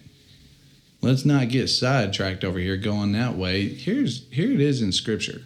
[1.01, 3.67] Let's not get sidetracked over here going that way.
[3.69, 5.41] Here's here it is in scripture.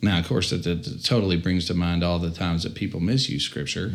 [0.00, 3.00] Now, of course, that, that, that totally brings to mind all the times that people
[3.00, 3.92] misuse scripture.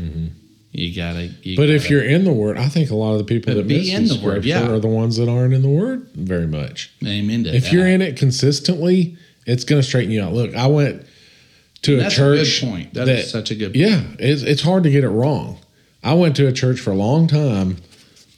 [0.72, 1.24] You gotta.
[1.24, 1.56] You Mm-hmm.
[1.56, 3.68] But if gotta- you're in the Word, I think a lot of the people that
[3.68, 4.68] be in the Word, yeah.
[4.70, 6.92] are the ones that aren't in the Word very much.
[7.06, 7.74] amen to If that.
[7.74, 10.34] you're in it consistently, it's going to straighten you out.
[10.34, 11.06] Look, I went
[11.84, 12.94] to a church That's a good point.
[12.96, 13.76] That that- is such a good.
[13.76, 15.60] Yeah, it's, it's hard to get it wrong.
[16.04, 17.78] I went to a church for a long time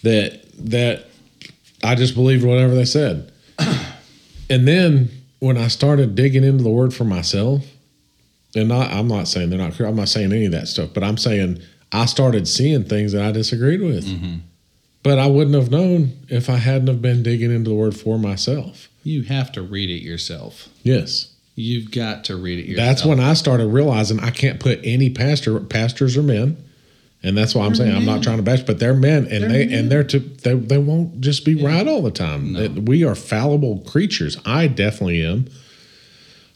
[0.04, 1.06] that that
[1.84, 3.32] I just believed whatever they said.
[4.50, 7.66] and then when I started digging into the word for myself,
[8.56, 11.04] and not I'm not saying they're not I'm not saying any of that stuff, but
[11.04, 11.60] I'm saying
[11.92, 14.06] I started seeing things that I disagreed with.
[14.06, 14.38] Mm-hmm.
[15.04, 18.18] But I wouldn't have known if I hadn't have been digging into the word for
[18.18, 18.90] myself.
[19.04, 20.68] You have to read it yourself.
[20.82, 21.32] Yes.
[21.54, 22.88] You've got to read it yourself.
[22.88, 26.58] That's when I started realizing I can't put any pastor pastors or men,
[27.26, 28.22] and that's why I'm saying I'm not mm-hmm.
[28.22, 29.80] trying to bash, but they're men, and They're they men.
[29.80, 32.54] and they're to they they won't just be right all the time.
[32.54, 32.68] No.
[32.68, 34.38] We are fallible creatures.
[34.46, 35.48] I definitely am.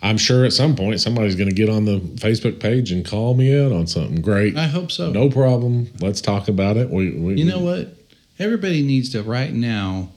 [0.02, 3.34] I'm sure at some point somebody's going to get on the Facebook page and call
[3.34, 4.22] me out on something.
[4.22, 5.12] Great, I hope so.
[5.12, 5.92] no problem.
[6.00, 6.90] Let's talk about it.
[6.90, 7.96] We, we You know what?
[8.38, 10.10] Everybody needs to right now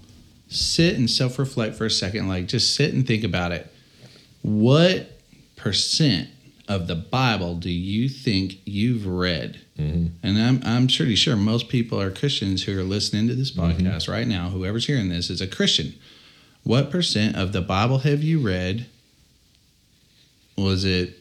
[0.49, 2.29] sit and self reflect for a second.
[2.29, 3.73] Like, just sit and think about it.
[4.43, 5.19] What
[5.57, 6.29] percent
[6.68, 9.61] of the Bible do you think you've read?
[9.79, 10.12] Mhm.
[10.22, 14.09] And I'm, I'm pretty sure most people are Christians who are listening to this podcast
[14.09, 14.51] right now.
[14.51, 15.94] Whoever's hearing this is a Christian.
[16.62, 18.87] What percent of the Bible have you read?
[20.57, 21.18] Was it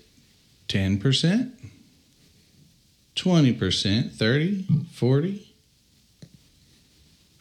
[0.68, 1.52] 10%?
[3.16, 4.12] 20%?
[4.12, 4.66] 30?
[4.94, 5.48] 40?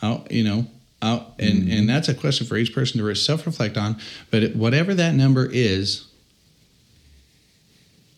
[0.02, 0.66] Oh, you know,
[1.02, 3.96] out and and that's a question for each person to self reflect on.
[4.30, 6.06] But whatever that number is,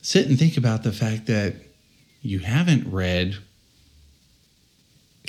[0.02, 1.54] sit and think about the fact that
[2.22, 3.36] you haven't read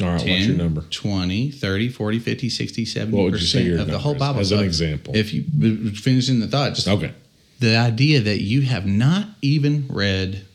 [0.02, 0.82] All right, 10, what's your number?
[0.82, 4.40] 20, 30, 40, 50, 60, 70% What would you say of the whole Bible.
[4.42, 5.16] as an example?
[5.16, 7.14] If you b- finishing the thought, just Okay.
[7.60, 10.46] the idea that you have not even read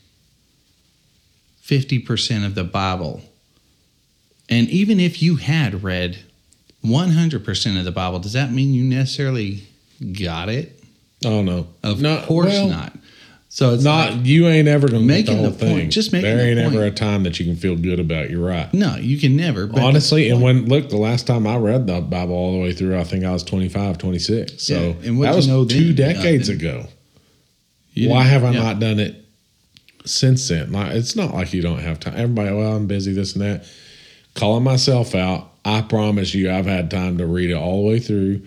[1.65, 3.21] 50% of the Bible.
[4.49, 6.17] And even if you had read
[6.83, 9.63] 100% of the Bible, does that mean you necessarily
[10.13, 10.75] got it?
[11.25, 12.97] Oh no, Of no, course well, not.
[13.51, 15.89] So it's Not like- you ain't ever gonna Making get the the point, thing.
[15.89, 18.29] just making there the ain't ever a time that you can feel good about.
[18.29, 18.71] You're right.
[18.75, 19.67] no, you can never.
[19.73, 22.97] Honestly, and when look, the last time I read the Bible all the way through,
[22.99, 24.61] I think I was 25, 26.
[24.61, 26.13] So Yeah, and that you was know two then?
[26.15, 26.67] decades Nothing.
[26.67, 26.87] ago.
[27.95, 28.59] you Why have I yeah.
[28.61, 29.25] not done it
[30.05, 30.71] since then?
[30.71, 32.13] Like, it's not like you don't have time.
[32.15, 33.65] Everybody, well, I'm busy, this and that.
[34.35, 35.51] Calling myself out.
[35.65, 38.41] I promise you, I've had time to read it all the way through,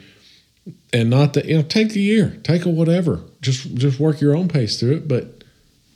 [0.93, 3.21] and not that you know, take a year, take a whatever.
[3.41, 5.43] Just just work your own pace through it, but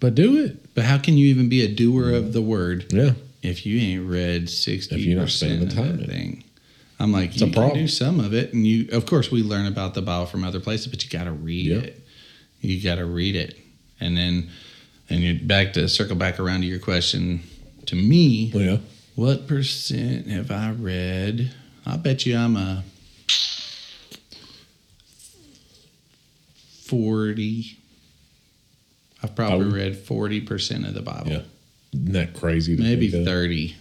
[0.00, 0.74] but do it.
[0.74, 3.12] But how can you even be a doer of the word Yeah.
[3.42, 6.10] if you ain't read 60% If you're not spending the time that in it.
[6.10, 6.44] thing?
[6.98, 7.78] I'm like, It's a you can problem.
[7.80, 10.60] do some of it, and you, of course, we learn about the Bible from other
[10.60, 11.76] places, but you got to read Yeah.
[11.78, 12.06] it.
[12.62, 13.56] You got to read it,
[14.00, 14.48] and then,
[15.08, 17.40] and you back to circle back around to your question.
[17.86, 18.78] To me, Yeah.
[19.14, 21.50] what percent have I read?
[21.84, 22.82] I bet you I'm a
[26.86, 27.78] forty.
[29.22, 29.70] I've probably Oh.
[29.70, 31.30] read forty percent of the Bible.
[31.30, 31.42] Yeah.
[31.94, 32.76] Isn't that crazy?
[32.76, 33.32] To Maybe think of?
[33.32, 33.74] 30.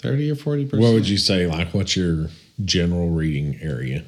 [0.00, 0.72] 30 or 40%.
[0.80, 1.46] What would you say?
[1.46, 2.30] Like, what's your
[2.64, 4.04] general reading area?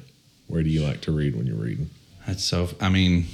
[0.47, 1.89] Where do you like to read when you're reading?
[2.27, 3.25] That's so, I mean,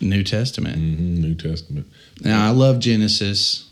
[0.00, 0.76] New Testament.
[0.76, 1.86] hmm New Testament.
[2.22, 3.70] Now, I love Genesis.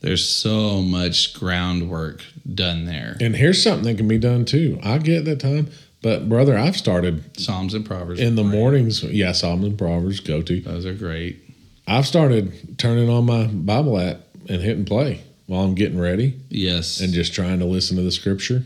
[0.00, 2.22] There's so much groundwork
[2.54, 3.16] done there.
[3.20, 4.78] And here's something that can be done too.
[4.82, 5.68] I get that time,
[6.02, 8.20] but brother, I've started Psalms and Proverbs.
[8.20, 8.52] in the great.
[8.52, 9.02] mornings.
[9.02, 10.60] Yeah, Psalms and Proverbs go to.
[10.60, 11.40] Those are great.
[11.86, 17.00] I've started turning on my Bible app and hitting play while I'm getting ready Yes.
[17.00, 18.64] and just trying to listen to the scripture.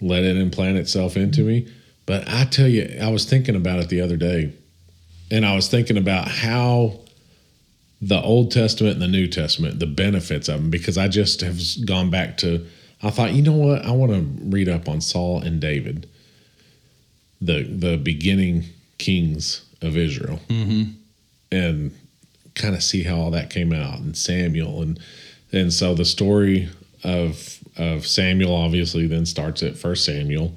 [0.00, 1.68] Let it implant itself into me.
[2.06, 4.52] But I tell you, I was thinking about it the other day,
[5.30, 7.00] and I was thinking about how
[8.02, 11.60] the Old Testament and the New Testament, the benefits of them, because I just have
[11.84, 12.66] gone back to,
[13.02, 13.84] I thought, you know what?
[13.84, 16.08] I want to read up on Saul and David,
[17.40, 18.64] the the beginning
[18.98, 20.94] kings of Israel, Mhm.
[21.50, 21.92] and
[22.54, 25.00] kind of see how all that came out, and Samuel, and
[25.52, 26.68] and so the story
[27.02, 30.54] of of Samuel obviously then starts at First Samuel,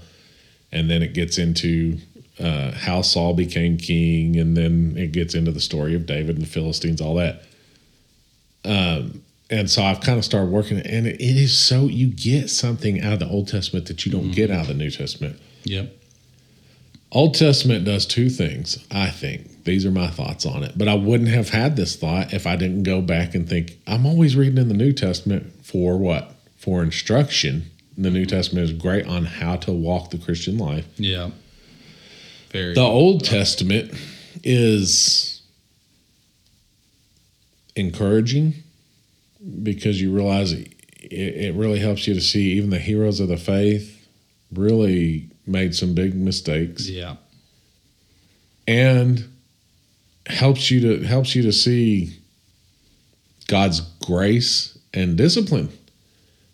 [0.71, 1.99] and then it gets into
[2.39, 6.41] uh, how Saul became king, and then it gets into the story of David and
[6.43, 7.43] the Philistines, all that.
[8.65, 9.21] Um,
[9.53, 12.49] and so I've kind of started working, it, and it, it is so you get
[12.49, 14.31] something out of the Old Testament that you don't mm-hmm.
[14.31, 15.39] get out of the New Testament.
[15.65, 15.95] Yep.
[17.11, 19.63] Old Testament does two things, I think.
[19.63, 20.75] These are my thoughts on it.
[20.75, 24.07] But I wouldn't have had this thought if I didn't go back and think, I'm
[24.07, 26.31] always reading in the New Testament for what?
[26.57, 27.69] For instruction.
[27.95, 28.35] The New mm-hmm.
[28.35, 30.87] Testament is great on how to walk the Christian life.
[30.95, 31.29] Yeah.
[32.49, 32.73] Very.
[32.73, 33.93] The Old Testament
[34.43, 35.43] is
[37.75, 38.62] encouraging
[39.61, 43.37] because you realize it, it really helps you to see even the heroes of the
[43.37, 44.07] faith
[44.51, 47.15] really made some big mistakes yeah.
[48.67, 49.27] and
[50.27, 52.17] helps you to helps you to see
[53.47, 55.69] God's grace and discipline.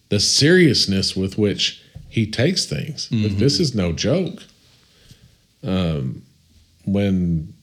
[0.09, 3.07] the seriousness with which he takes things.
[3.09, 3.37] Mm-hmm.
[3.37, 4.43] This is no joke.
[5.63, 6.23] Um,
[6.85, 7.53] when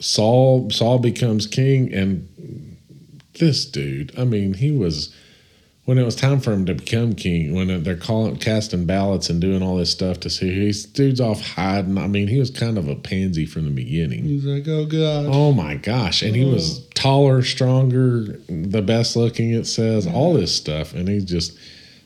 [0.00, 2.67] Saul Saul becomes king, and
[3.38, 5.14] this dude, I mean, he was
[5.84, 7.54] when it was time for him to become king.
[7.54, 11.40] When they're calling casting ballots and doing all this stuff to see he's dude's off
[11.40, 11.96] hiding.
[11.96, 14.24] I mean, he was kind of a pansy from the beginning.
[14.24, 15.26] He's like, oh god.
[15.28, 16.20] Oh my gosh.
[16.22, 16.82] And he was oh.
[16.94, 20.92] taller, stronger, the best looking, it says, all this stuff.
[20.92, 21.58] And he just,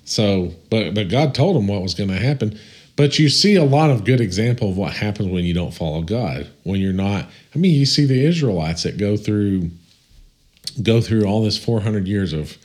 [0.05, 2.59] so, but, but God told him what was going to happen.
[2.95, 6.03] But you see a lot of good example of what happens when you don't follow
[6.03, 6.49] God.
[6.62, 9.71] When you're not, I mean, you see the Israelites that go through,
[10.83, 12.57] go through all this 400 years of,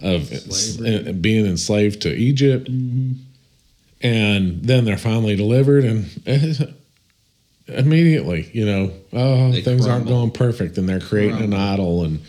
[0.00, 1.08] of Slavery.
[1.08, 2.68] uh, being enslaved to Egypt.
[4.02, 6.08] And then they're finally delivered and
[7.68, 12.20] immediately, you know, oh, They things aren't going perfect, and they're creating an idol, and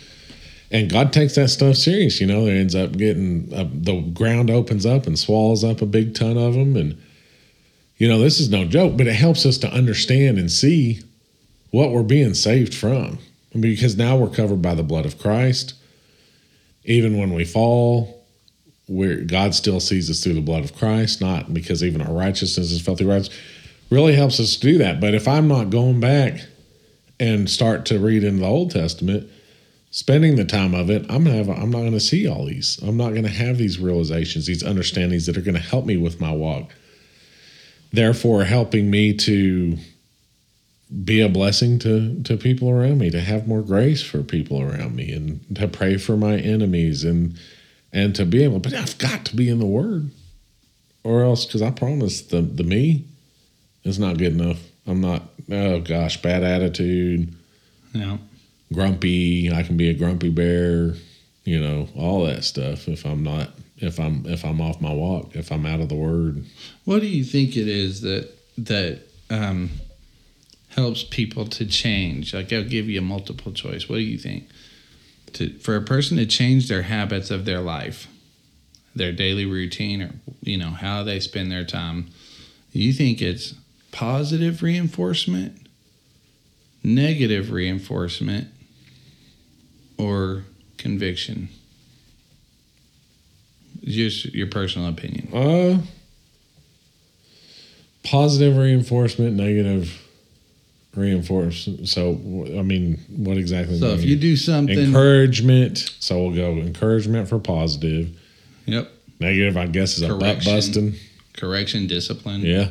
[0.70, 2.22] and God takes that stuff serious.
[2.22, 5.86] You know, it ends up getting uh, the ground opens up and swallows up a
[5.86, 7.02] big ton of them, and
[7.98, 11.02] you know, this is no joke, but it helps us to understand and see
[11.72, 13.20] what we're being saved from,
[13.60, 15.74] because now we're covered by the blood of Christ.
[16.84, 18.26] Even when we fall,
[18.88, 22.72] where God still sees us through the blood of Christ, not because even our righteousness
[22.72, 23.30] is filthy righteous.
[23.90, 25.00] Really helps us to do that.
[25.00, 26.42] But if I'm not going back
[27.20, 29.30] and start to read in the Old Testament,
[29.92, 32.80] spending the time of it, I'm gonna have I'm not gonna see all these.
[32.82, 36.32] I'm not gonna have these realizations, these understandings that are gonna help me with my
[36.32, 36.74] walk.
[37.94, 39.78] Therefore, helping me to
[41.06, 44.96] be a blessing to to people around me, to have more grace for people around
[44.96, 47.38] me, and to pray for my enemies, and
[47.94, 48.60] and to be able.
[48.60, 50.12] But I've got to be in the Word,
[51.04, 53.06] or else, because I promise the the me
[53.84, 54.60] is not good enough.
[54.86, 55.24] I'm not.
[55.50, 57.34] Oh gosh, bad attitude,
[57.94, 58.18] Yeah.
[58.74, 59.52] grumpy.
[59.52, 60.96] I can be a grumpy bear.
[61.44, 62.88] You know all that stuff.
[62.88, 65.96] If I'm not, if I'm if I'm off my walk, if I'm out of the
[65.96, 66.46] Word.
[66.86, 69.00] What do you think it is that that
[69.30, 69.70] um,
[70.76, 72.34] helps people to change?
[72.34, 73.90] Like I'll give you a multiple choice.
[73.90, 74.48] What do you think?
[75.34, 78.08] To for a person to change their habits of their life,
[78.96, 82.08] their daily routine, or you know how they spend their time,
[82.72, 83.54] you think it's
[83.92, 85.68] positive reinforcement,
[86.84, 88.48] negative reinforcement,
[89.98, 90.44] or
[90.78, 91.50] conviction?
[93.84, 95.34] Just your personal opinion.
[95.34, 95.82] Uh,
[98.04, 100.02] positive reinforcement, negative
[100.96, 101.88] reinforcement.
[101.88, 102.12] So,
[102.58, 103.80] I mean, what exactly?
[103.80, 108.10] So if you do something, encouragement, so we'll go encouragement for positive.
[108.66, 110.96] yep, Negative, I guess, is a butt busting.
[111.34, 112.70] correction, discipline, Yeah.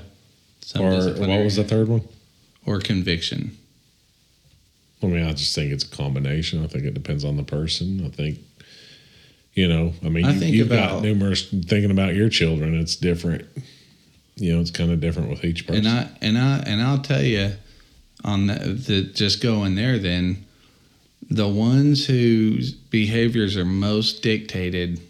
[0.60, 2.02] some Or what was the third one?
[2.66, 3.56] or conviction.
[5.02, 6.62] I mean, I just think it's a combination.
[6.62, 8.04] I think it depends on the person.
[8.04, 8.38] I think,
[9.54, 12.78] you know, I mean, I you, think you've about- got numerous thinking about your children.
[12.78, 13.46] It's different.
[14.36, 15.86] You know, it's kind of different with each person.
[15.86, 17.52] And I and I and I'll tell you
[18.24, 20.44] on the, the just going there then
[21.30, 25.00] the ones whose behaviors are most dictated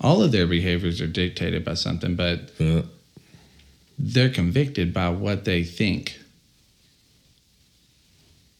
[0.00, 2.82] all of their behaviors are dictated by something but Uh,
[4.02, 6.18] they're convicted by what they think.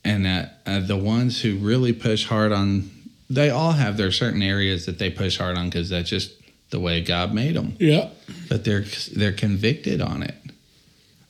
[0.04, 2.90] And that uh, the ones who really push hard on
[3.28, 6.32] they all have their certain areas that they push hard on because that's just
[6.70, 8.08] the way god made them yeah.
[8.48, 10.34] but they're they're convicted on it.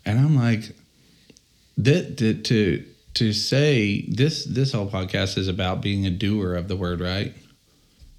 [0.06, 0.74] And i'm like
[1.84, 6.68] that, that to to say this this whole podcast is about being a doer of
[6.68, 7.34] the word right?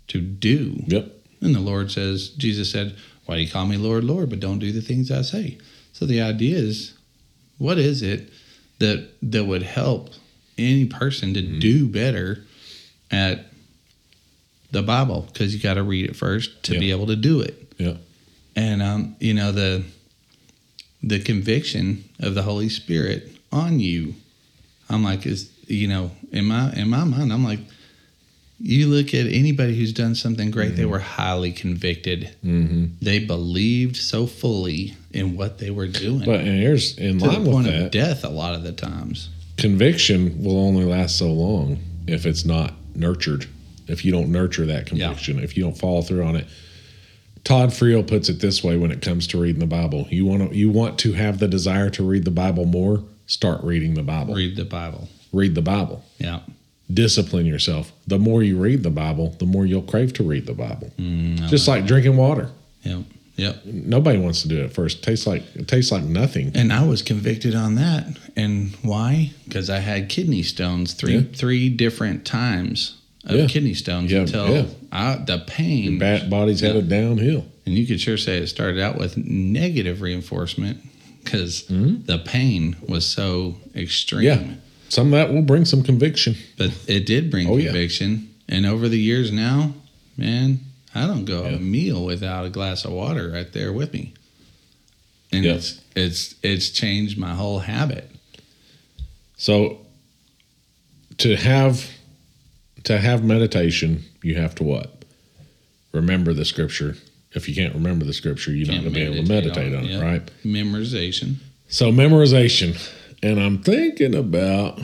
[0.09, 0.83] To do.
[0.87, 1.11] Yep.
[1.41, 2.95] and the lord says jesus said
[3.25, 5.57] why do you call me lord lord but don't do the things i say?
[5.93, 6.97] So the idea is
[7.57, 8.29] what is it
[8.79, 10.09] that that would help
[10.57, 12.43] any person to do better
[13.09, 13.45] at
[14.71, 15.27] the bible?
[15.31, 17.73] Because you got to read it first to be able to do it.
[17.77, 17.97] Yeah.
[18.55, 19.83] and um, you know the
[21.03, 24.15] the conviction of the Holy Spirit on you.
[24.89, 27.59] I'm like, is you know, in my in my mind, I'm like,
[28.59, 32.35] you look at anybody who's done something great, they were highly convicted.
[32.43, 32.85] Mm-hmm.
[33.01, 37.33] They believed so fully in what they were doing, But and here's in to line
[37.43, 37.85] the with point that.
[37.85, 38.23] of death.
[38.23, 43.47] A lot of the times, conviction will only last so long if it's not nurtured.
[43.87, 46.47] If you don't nurture that conviction, if you don't follow through on it.
[47.43, 50.07] Todd Friel puts it this way when it comes to reading the Bible.
[50.09, 53.63] You want to you want to have the desire to read the Bible more, start
[53.63, 54.33] reading the Bible.
[54.35, 55.07] Read, the Bible.
[55.31, 56.03] Read the Bible.
[56.19, 56.41] Yeah,
[56.93, 57.91] Discipline yourself.
[58.07, 60.91] The more you read the Bible, the more you'll crave to read the Bible.
[60.99, 62.49] Mm, Just like drinking water.
[62.83, 63.03] yep,
[63.37, 63.63] yep.
[63.65, 64.97] Nobody wants to do it first.
[64.99, 66.51] It tastes like it tastes like nothing.
[66.53, 68.17] And I was convicted on that.
[68.35, 69.31] And why?
[69.47, 71.21] Because I had kidney stones three Yeah.
[71.33, 73.47] three different times of Yeah.
[73.47, 74.65] kidney stones Yeah, until yeah.
[74.91, 75.97] I, the pain.
[75.97, 77.45] Bat body's headed downhill.
[77.65, 80.79] And you could sure say it started out with negative reinforcement
[81.23, 82.05] because Mm-hmm.
[82.05, 84.23] the pain was so extreme.
[84.23, 84.43] Yeah.
[84.89, 86.35] Some of that will bring some conviction.
[86.57, 87.65] But it did bring Oh, yeah.
[87.65, 88.33] conviction.
[88.49, 89.73] And over the years now,
[90.17, 90.59] man,
[90.93, 91.55] I don't go Yeah.
[91.55, 94.13] a meal without a glass of water right there with me.
[95.31, 95.53] And Yeah.
[95.53, 98.09] it's it's it's changed my whole habit.
[99.37, 99.79] So
[101.19, 101.89] to have
[102.83, 105.05] to have meditation, you have to what?
[105.93, 106.97] Remember the scripture.
[107.33, 109.85] If you can't remember the scripture, you're not going to be able to meditate on
[109.85, 110.01] it, yeah.
[110.01, 110.31] right?
[110.43, 111.35] Memorization.
[111.69, 112.77] So memorization.
[113.23, 114.81] And I'm thinking about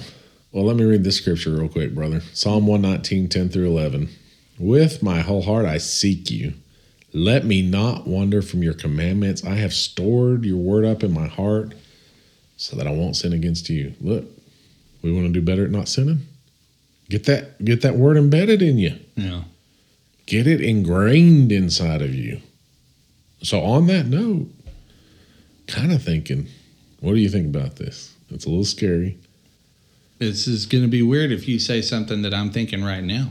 [0.51, 2.21] well, let me read this scripture real quick, brother.
[2.33, 4.09] Psalm 119, 10 through 11.
[4.57, 6.53] With my whole heart I seek you.
[7.13, 9.43] Let me not wander from your commandments.
[9.45, 11.73] I have stored your word up in my heart
[12.55, 13.93] so that I won't sin against you.
[14.01, 14.25] Look,
[15.01, 16.25] we want to do better at not sinning.
[17.09, 18.97] Get that get that word embedded in you.
[19.15, 19.43] Yeah.
[20.27, 22.41] Get it ingrained inside of you.
[23.41, 24.49] So on that note,
[25.67, 26.47] kind of thinking,
[26.99, 28.13] what do you think about this?
[28.29, 29.17] It's a little scary.
[30.19, 33.29] This is going to be weird if you say something that I'm thinking right now.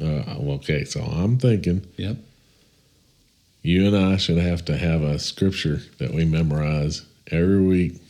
[0.00, 0.22] Uh,
[0.54, 2.16] okay, so I'm thinking Yep.
[3.62, 8.00] you and I should have to have a scripture that we memorize every week.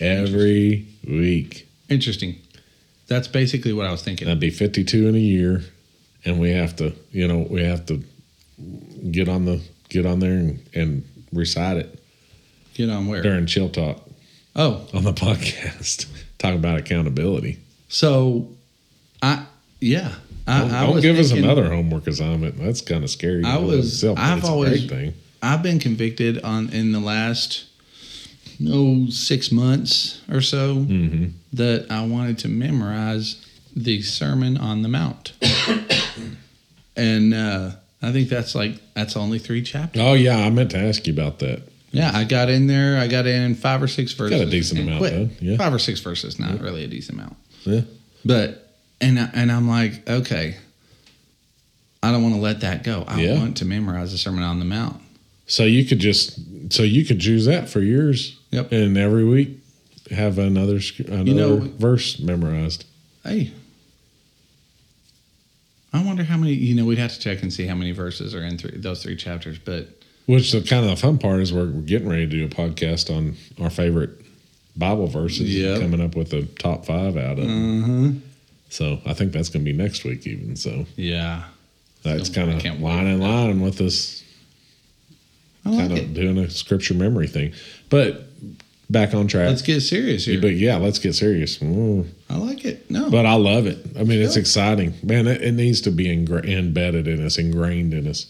[0.00, 1.66] Every week.
[1.88, 2.36] Interesting.
[3.08, 4.26] That's basically what I was thinking.
[4.26, 5.64] That'd be 52 in a year.
[6.24, 8.02] And we have to, you know, we have to
[9.10, 11.98] get on the get on there and, and recite it
[12.74, 13.22] Get on where?
[13.22, 14.08] during chill talk
[14.56, 16.06] Oh, on the podcast.
[16.38, 17.58] Talk about accountability.
[17.88, 18.48] so
[19.22, 19.44] I
[19.80, 20.12] yeah.
[20.46, 22.58] I, Don't, I don't give us thinking- another homework assignment.
[22.58, 23.44] That's kind of scary.
[23.44, 24.90] I in and of was- itself, I've always-.
[25.42, 27.64] I've been convicted on in the last
[28.60, 33.44] no six months or so hmm that I wanted to memorize
[33.76, 35.32] the Sermon on the Mount,
[36.96, 37.70] and uh,
[38.02, 40.02] I think that's like that's only three chapters.
[40.02, 41.62] Oh yeah, I meant to ask you about that.
[41.90, 42.98] Yeah, I got in there.
[42.98, 44.38] I got in five or six verses.
[44.40, 45.56] Got a decent amount, though, yeah.
[45.56, 47.36] five or six verses, not really a decent amount.
[47.62, 47.82] Yeah.
[48.24, 48.68] But
[49.00, 50.56] and I- and I'm like, okay,
[52.02, 53.04] I don't want to let that go.
[53.06, 53.38] I Yeah.
[53.38, 55.00] want to memorize the Sermon on the Mount.
[55.46, 56.38] So you could just
[56.72, 58.38] so you could choose that for years.
[58.50, 58.72] Yep.
[58.72, 59.58] And every week
[60.10, 62.84] have another another know- verse memorized.
[63.22, 63.52] Hey,
[65.94, 66.52] I wonder how many.
[66.52, 69.02] You know, we'd have to check and see how many verses are in three, those
[69.02, 69.58] three chapters.
[69.58, 69.88] But
[70.26, 72.48] Which the kind of the fun part is we're, we're getting ready to do a
[72.48, 74.10] podcast on our favorite
[74.76, 75.54] Bible verses.
[75.54, 75.80] Yep.
[75.80, 77.46] Coming up with a top five out of.
[77.48, 78.10] uh-huh.
[78.70, 80.56] So I think that's going to be next week even.
[80.56, 81.44] So yeah,
[82.02, 84.24] that's kind of line in line with this
[85.64, 87.52] like kind of doing a scripture memory thing.
[87.88, 88.24] But
[88.90, 89.48] back on track.
[89.48, 90.40] Let's get serious here.
[90.40, 91.58] but yeah, let's get serious.
[91.58, 92.06] Mm.
[92.30, 92.90] I like it.
[92.90, 93.78] No, But I love it.
[93.98, 95.26] I mean, it's exciting, man.
[95.26, 98.26] It, it needs to be ingra- embedded in us, ingrained in us.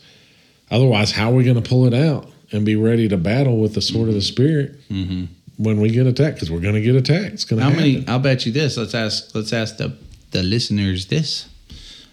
[0.70, 3.74] Otherwise, how are we going to pull it out and be ready to battle with
[3.74, 5.24] the sword of the spirit hmm
[5.56, 6.36] when we get attacked?
[6.36, 7.34] Because we're going to get attacked.
[7.34, 7.84] It's going to how happen.
[7.94, 8.08] many?
[8.08, 8.76] I'll bet you this.
[8.76, 9.34] Let's ask.
[9.34, 9.96] Let's ask the
[10.32, 11.48] the listeners this.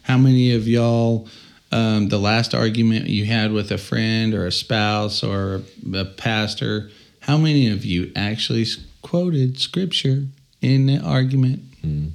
[0.04, 1.28] How many of y'all?
[1.74, 5.62] Um, the last argument you had with a friend or a spouse or
[5.94, 6.92] a pastor,
[7.22, 8.66] how many of you actually
[9.02, 10.26] quoted scripture
[10.62, 11.62] in the argument?
[11.82, 12.12] Mm.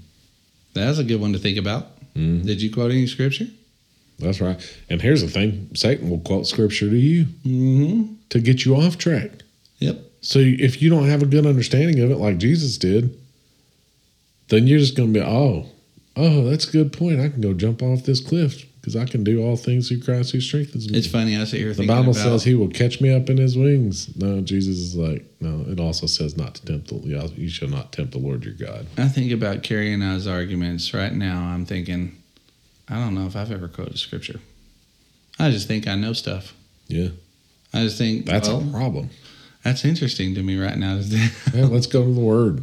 [0.74, 1.88] That's a good one to think about.
[2.14, 2.44] Mhm.
[2.44, 3.48] Did you quote any scripture?
[4.18, 4.58] That's right.
[4.88, 8.14] And here's the thing: Satan will quote scripture to you Mm-hmm.
[8.30, 9.30] to get you off track.
[9.78, 9.98] Yep.
[10.22, 13.16] So if you don't have a good understanding of it, like Jesus did,
[14.48, 15.66] then you're just going to be, oh,
[16.16, 17.20] oh, that's a good point.
[17.20, 20.30] I can go jump off this cliff because I can do all things through Christ
[20.30, 20.96] who strengthens me.
[20.96, 21.36] It's funny.
[21.36, 22.22] I sit here the Bible about.
[22.22, 24.16] says he will catch me up in his wings.
[24.16, 27.68] No, Jesus is like, no, it also says not to tempt the, Lord, you shall
[27.68, 28.86] not tempt the Lord your God.
[28.96, 31.40] I think about Carrie and I's arguments right now.
[31.40, 32.16] I'm thinking,
[32.88, 34.38] I don't know if I've ever quoted scripture.
[35.36, 36.54] I just think I know stuff.
[36.86, 37.08] Yeah.
[37.74, 39.10] I just think That's well, a problem.
[39.64, 41.00] that's interesting to me right now.
[41.52, 42.62] Yeah, let's go to the word.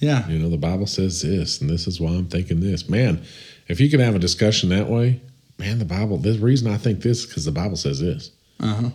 [0.00, 2.88] yeah, You know, the Bible says this, and this is why I'm thinking this.
[2.88, 3.22] Man,
[3.68, 5.20] if you can have a discussion that way,
[5.58, 8.30] man, the Bible, the reason I think this is because the Bible says this.
[8.60, 8.90] uh huh.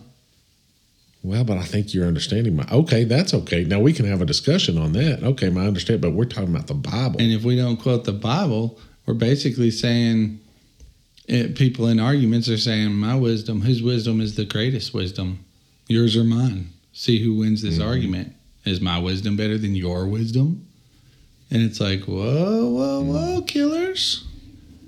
[1.21, 2.65] Well, but I think you're understanding my.
[2.71, 3.65] Okay, that's okay.
[3.65, 5.21] Now we can have a discussion on that.
[5.21, 7.19] Okay, my understand, but we're talking about the Bible.
[7.19, 10.39] And if we don't quote the Bible, we're basically saying
[11.27, 15.39] it, people in arguments are saying, "My wisdom, whose wisdom is the greatest wisdom,
[15.89, 16.69] yours or mine?
[16.93, 17.85] See who wins this Mhm.
[17.85, 18.33] argument.
[18.65, 20.65] Is my wisdom better than your wisdom?"
[21.51, 24.23] And it's like, whoa, whoa, whoa, killers!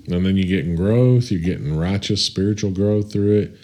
[0.08, 1.30] And then you're getting growth.
[1.30, 3.56] You're getting righteous spiritual growth through it.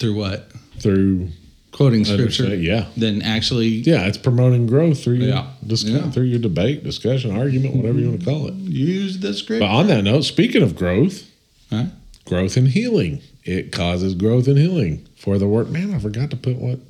[0.00, 0.50] Through what?
[0.80, 1.28] Through
[1.70, 2.86] quoting scripture yeah.
[2.96, 5.46] Then actually Yeah, it's promoting growth through your Yeah.
[5.64, 6.10] dis- Yeah.
[6.10, 8.54] through your debate, discussion, argument, whatever you want to call it.
[8.54, 8.72] Mm-hmm.
[8.72, 9.60] use the scripture.
[9.60, 11.24] But on that note, speaking of growth,
[11.70, 11.86] Huh?
[12.24, 15.68] growth and healing, it causes growth and healing for the work.
[15.70, 16.80] Man, I forgot to put what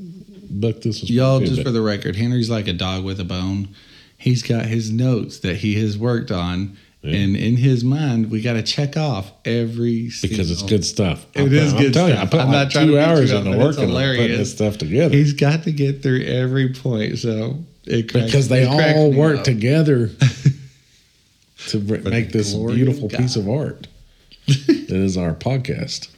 [0.50, 1.10] book this was.
[1.10, 3.68] Y'all, just for the record, Henry's like a dog with a bone.
[4.16, 7.16] He's got his notes that he has worked on, Yeah.
[7.16, 11.26] and in his mind, we got to check off every because it's good stuff.
[11.34, 12.08] It I'm, is I'm good stuff.
[12.08, 14.50] You, I put I'm like not trying to two hours into working on putting this
[14.52, 18.96] stuff together He's got to get through every point, so it cracks, because they it
[18.96, 19.44] all work up.
[19.44, 20.08] together
[21.68, 23.86] to br- make this beautiful piece of art.
[24.46, 26.08] that is our podcast.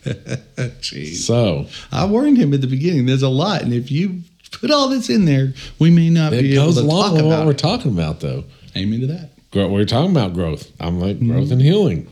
[0.80, 1.16] Jeez.
[1.16, 3.04] So I warned him at the beginning.
[3.04, 6.42] There's a lot, and if you put all this in there, we may not it
[6.42, 8.44] be able to along talk about what we're talking about, though.
[8.76, 9.30] Amen to that.
[9.52, 10.70] We're talking about growth.
[10.80, 11.32] I'm like Mm-hmm.
[11.32, 12.08] growth and healing.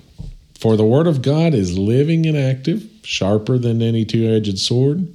[0.59, 5.07] For the word of God is living and active, sharper than any two edged sword,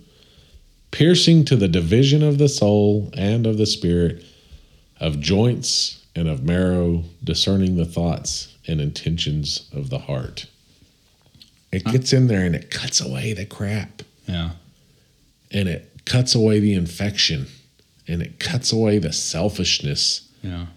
[0.91, 4.23] piercing to the division of the soul and of the spirit,
[5.01, 10.45] of joints and of marrow, discerning the thoughts and intentions of the heart.
[11.73, 14.51] It gets in there and it cuts away the crap Yeah.
[15.51, 17.47] and it cuts away the infection
[18.07, 20.67] and it cuts away the selfishness Yeah.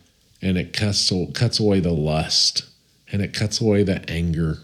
[0.43, 2.65] And it cuts cuts away the lust
[3.11, 4.59] and it cuts away the anger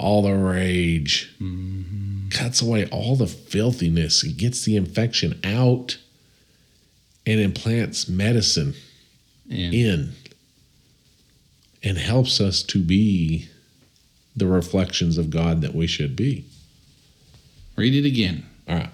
[0.00, 1.30] all the rage.
[1.40, 2.30] Mm-hmm.
[2.30, 4.24] Cuts away all the filthiness.
[4.24, 5.98] It gets the infection out
[7.26, 8.74] and implants medicine
[9.48, 10.12] And in
[11.82, 13.48] and helps us to be
[14.34, 16.44] the reflections of God that we should be.
[17.76, 18.46] Read it again.
[18.68, 18.90] all right.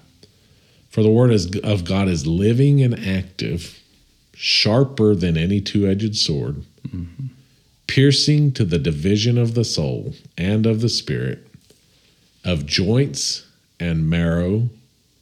[0.91, 3.79] For the word is, of God is living and active,
[4.37, 6.65] sharper than any two edged sword,
[7.87, 11.47] piercing to the division of the soul and of the spirit,
[12.45, 13.47] of joints
[13.81, 14.69] and marrow,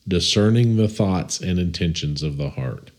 [0.07, 2.91] discerning the thoughts and intentions of the heart.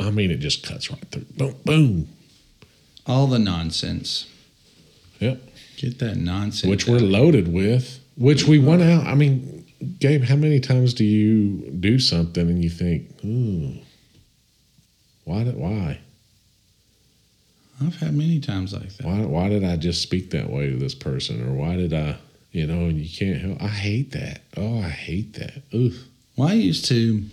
[0.00, 1.26] I mean, it just cuts right through.
[1.36, 2.08] Boom, boom.
[3.06, 4.26] All the nonsense.
[5.20, 5.40] Yep.
[5.76, 6.68] Get that nonsense.
[6.68, 7.02] which we're out.
[7.02, 9.06] loaded with, which we went out.
[9.06, 9.57] I mean,
[10.00, 13.74] Gabe, how many times do you do something and you think, ooh,
[15.24, 16.00] why did why?
[17.80, 19.06] I've had many times like that.
[19.06, 21.48] Why why did I just speak that way to this person?
[21.48, 22.16] Or why did I
[22.50, 24.40] you know, and you can't help I hate that.
[24.56, 25.62] Oh, I hate that.
[25.74, 25.92] Ooh.
[26.36, 27.24] Well, I used to,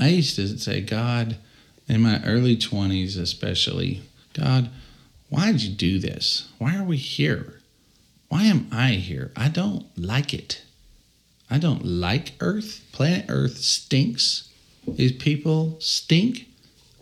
[0.00, 1.36] I used to say, God,
[1.88, 4.02] in my early 20s especially,
[4.34, 4.70] God,
[5.28, 6.48] why did you do this?
[6.58, 7.60] Why are we here?
[8.28, 9.30] Why am I here?
[9.36, 10.62] I don't like it.
[11.52, 12.80] I don't like Earth.
[12.92, 14.48] Planet Earth stinks.
[14.88, 16.46] These people stink.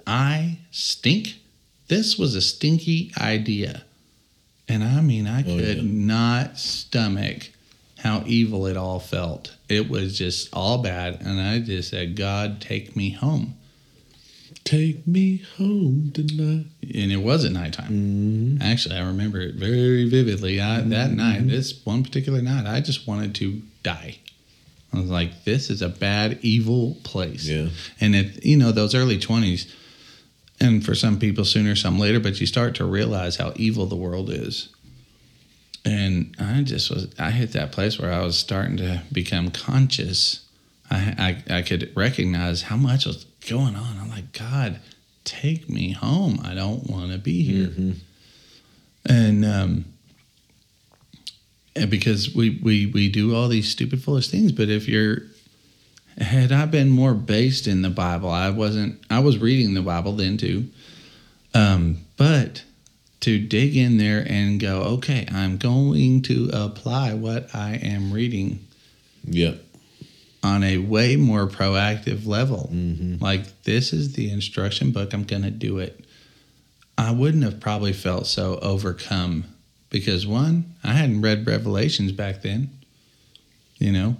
[0.06, 1.36] I stink.
[1.86, 3.84] This was a stinky idea.
[4.68, 5.82] And I mean, I Oh, could yeah.
[5.84, 7.50] not stomach
[7.98, 9.54] how evil it all felt.
[9.68, 11.20] It was just all bad.
[11.20, 13.54] And I just said, God, take me home.
[14.64, 16.66] Take me home tonight.
[16.82, 17.92] And it was at nighttime.
[18.58, 18.62] Mm-hmm.
[18.62, 20.60] Actually, I remember it very vividly.
[20.60, 24.18] I, that night, this one particular night, I just wanted to die.
[24.92, 27.46] I was like, this is a bad, evil place.
[27.46, 27.68] Yeah.
[28.00, 29.72] And it, you know, those early 20s,
[30.60, 33.96] and for some people sooner, some later, but you start to realize how evil the
[33.96, 34.68] world is.
[35.84, 40.46] And I just was, I hit that place where I was starting to become conscious.
[40.90, 43.96] I, I, I could recognize how much was going on.
[43.98, 44.80] I'm like, God,
[45.24, 46.40] take me home.
[46.44, 47.68] I don't want to be here.
[47.68, 47.92] Mm-hmm.
[49.06, 49.84] And, um,
[51.76, 55.22] and because we, we, we do all these stupid, foolish things, but if you're,
[56.18, 60.12] had I been more based in the Bible, I wasn't, I was reading the Bible
[60.12, 60.68] then too.
[61.54, 62.64] Um, but
[63.20, 68.66] to dig in there and go, okay, I'm going to apply what I am reading
[69.24, 69.62] Yep.
[70.42, 72.70] on a way more proactive level.
[72.72, 73.22] Mm-hmm.
[73.22, 76.04] Like, this is the instruction book, I'm going to do it.
[76.96, 79.44] I wouldn't have probably felt so overcome
[79.90, 82.70] because, one, I hadn't read Revelations back then,
[83.78, 84.16] you know,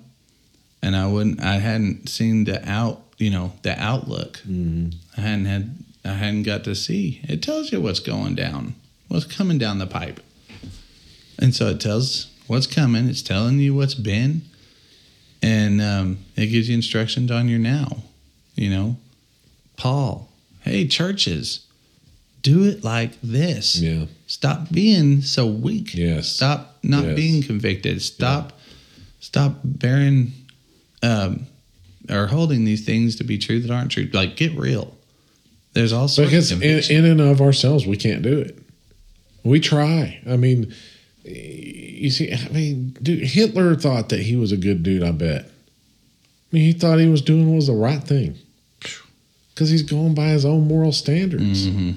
[0.83, 4.39] and I wouldn't, I hadn't seen the out, you know, the outlook.
[4.39, 4.91] Mm-hmm.
[5.17, 7.21] I hadn't had, I hadn't got to see.
[7.25, 8.75] It tells you what's going down,
[9.09, 10.21] what's coming down the pipe.
[11.39, 14.43] And so it tells what's coming, it's telling you what's been,
[15.43, 18.03] and um, it gives you instructions on your now.
[18.55, 18.97] You know,
[19.77, 20.29] Paul,
[20.63, 21.67] hey, churches,
[22.43, 23.81] do it like this.
[23.81, 24.07] Yeah.
[24.31, 25.93] Stop being so weak.
[25.95, 26.29] Yes.
[26.29, 27.17] Stop not Yes.
[27.17, 28.01] being convicted.
[28.01, 28.59] Stop,
[29.19, 30.33] stop bearing
[31.03, 31.47] um,
[32.09, 34.09] or holding these things to be true that aren't true.
[34.13, 34.97] Like, get real.
[35.73, 38.57] There's all sorts Because of in, in and of ourselves, we can't do it.
[39.43, 40.21] We try.
[40.29, 40.73] I mean,
[41.25, 45.03] you see, I mean, dude, Hitler thought that he was a good dude.
[45.03, 45.51] I bet
[46.53, 48.37] mean, he thought he was doing what was the right thing
[49.55, 51.67] because he's going by his own moral standards.
[51.69, 51.93] Mm-hmm.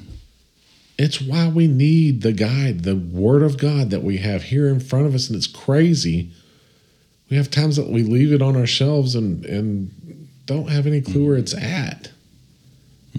[1.04, 4.80] It's why we need the guide, the Word of God that we have here in
[4.80, 6.30] front of us, and it's crazy.
[7.30, 9.92] We have times that we leave it on our shelves and and
[10.46, 12.12] don't have any clue where it's at.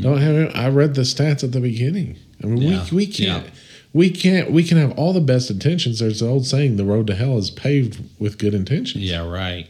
[0.01, 0.51] Don't have.
[0.55, 2.17] I read the stats at the beginning.
[2.43, 2.87] I mean, Yeah.
[2.91, 3.45] we we can't.
[3.45, 3.51] Yeah.
[3.93, 4.51] We can't.
[4.51, 5.99] We can have all the best intentions.
[5.99, 9.67] There's the old saying: "The road to hell is paved with good intentions." Yeah, right.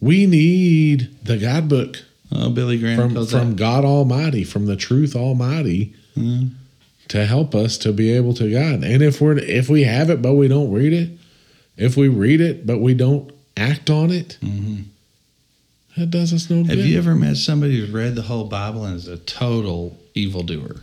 [0.00, 5.92] We need the guidebook Oh, Billy Graham from from God Almighty, from the Truth Almighty,
[6.16, 6.50] Mhm.
[7.10, 8.82] To help us to be able to God.
[8.84, 11.10] And if we're if we have it but we don't read it,
[11.76, 14.84] if we read it but we don't act on it, Mhm.
[15.96, 16.86] that does us no Have good.
[16.86, 20.82] you ever met somebody who's read the whole Bible and is a total evildoer?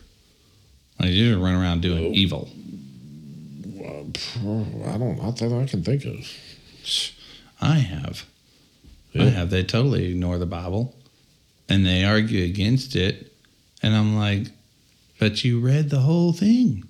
[1.00, 2.14] Like you just run around doing Oh.
[2.14, 2.50] evil.
[4.86, 5.18] I don't.
[5.22, 6.28] Not that I can think of.
[7.62, 8.26] I have.
[9.16, 9.50] I have.
[9.50, 10.96] They totally ignore the Bible
[11.70, 13.32] and they argue against it.
[13.84, 14.48] And I'm like,
[15.20, 16.84] but you read the whole thing.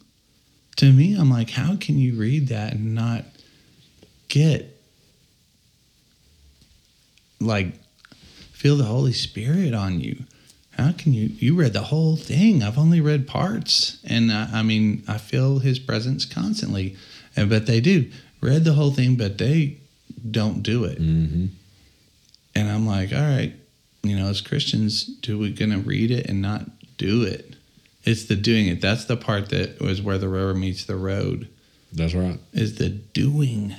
[0.77, 3.25] To me, I'm like, how can you read that and not
[4.27, 4.79] get,
[7.39, 7.73] like,
[8.51, 10.23] feel the Holy Spirit on you?
[10.77, 11.29] How can you?
[11.29, 12.61] You read the whole thing.
[12.61, 13.99] I've only read parts.
[14.07, 16.95] And I, I mean, I feel his presence constantly.
[17.35, 18.11] And, but they do.
[18.41, 19.77] Read the whole thing, but they
[20.29, 21.01] don't do it.
[21.01, 21.47] Mm-hmm.
[22.53, 23.55] And I'm like, all right,
[24.03, 26.65] you know, as Christians, do we gonna read it and not
[26.97, 27.56] do it?
[28.07, 28.79] It's the doing it.
[28.79, 31.49] That's the part that was where the rubber meets the road.
[31.91, 32.39] That's right.
[32.53, 33.75] Is the doing.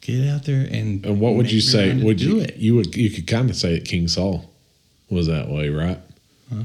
[0.00, 1.94] Get out there and And what would you say?
[2.02, 2.40] Would do you?
[2.40, 2.56] it?
[2.56, 2.96] You would.
[2.96, 3.84] You could kind of say it.
[3.84, 4.50] King Saul
[5.08, 6.00] was that way, right?
[6.52, 6.64] Huh?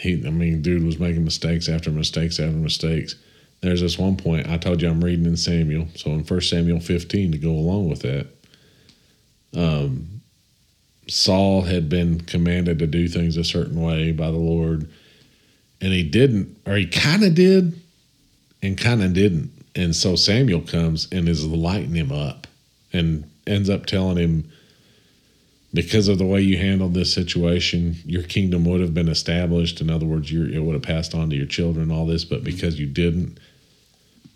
[0.00, 0.26] He.
[0.26, 3.14] I mean, dude was making mistakes after mistakes after mistakes.
[3.60, 5.86] There's this one point I told you I'm reading in Samuel.
[5.94, 8.26] So in First Samuel 15 to go along with that,
[9.56, 10.20] um,
[11.06, 14.88] Saul had been commanded to do things a certain way by the Lord,
[15.84, 17.78] and he didn't, or he kind of did,
[18.62, 19.52] and kind of didn't.
[19.76, 22.46] And so Samuel comes and is lighting him up,
[22.90, 24.50] and ends up telling him,
[25.74, 29.82] because of the way you handled this situation, your kingdom would have been established.
[29.82, 32.80] In other words, it would have passed on to your children, all this, but because
[32.80, 33.38] you didn't,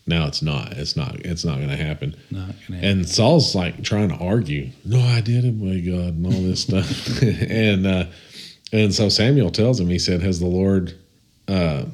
[0.06, 0.72] now it's not.
[0.72, 1.14] It's not.
[1.20, 2.14] It's not going to happen.
[2.30, 6.42] Not gonna And Saul's like trying to argue, no, I didn't, my God, and all
[6.42, 7.22] this stuff.
[7.22, 8.04] and uh,
[8.70, 10.98] and so Samuel tells him, he said, Has the Lord
[11.48, 11.86] uh,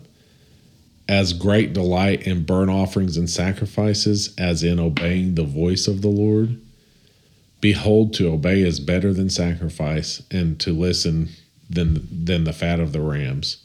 [1.08, 6.08] as great delight in burnt offerings and sacrifices as in obeying the voice of the
[6.08, 6.60] Lord?
[7.60, 11.30] Behold, to obey is better than sacrifice, and to listen
[11.70, 13.58] than than the fat of the rams.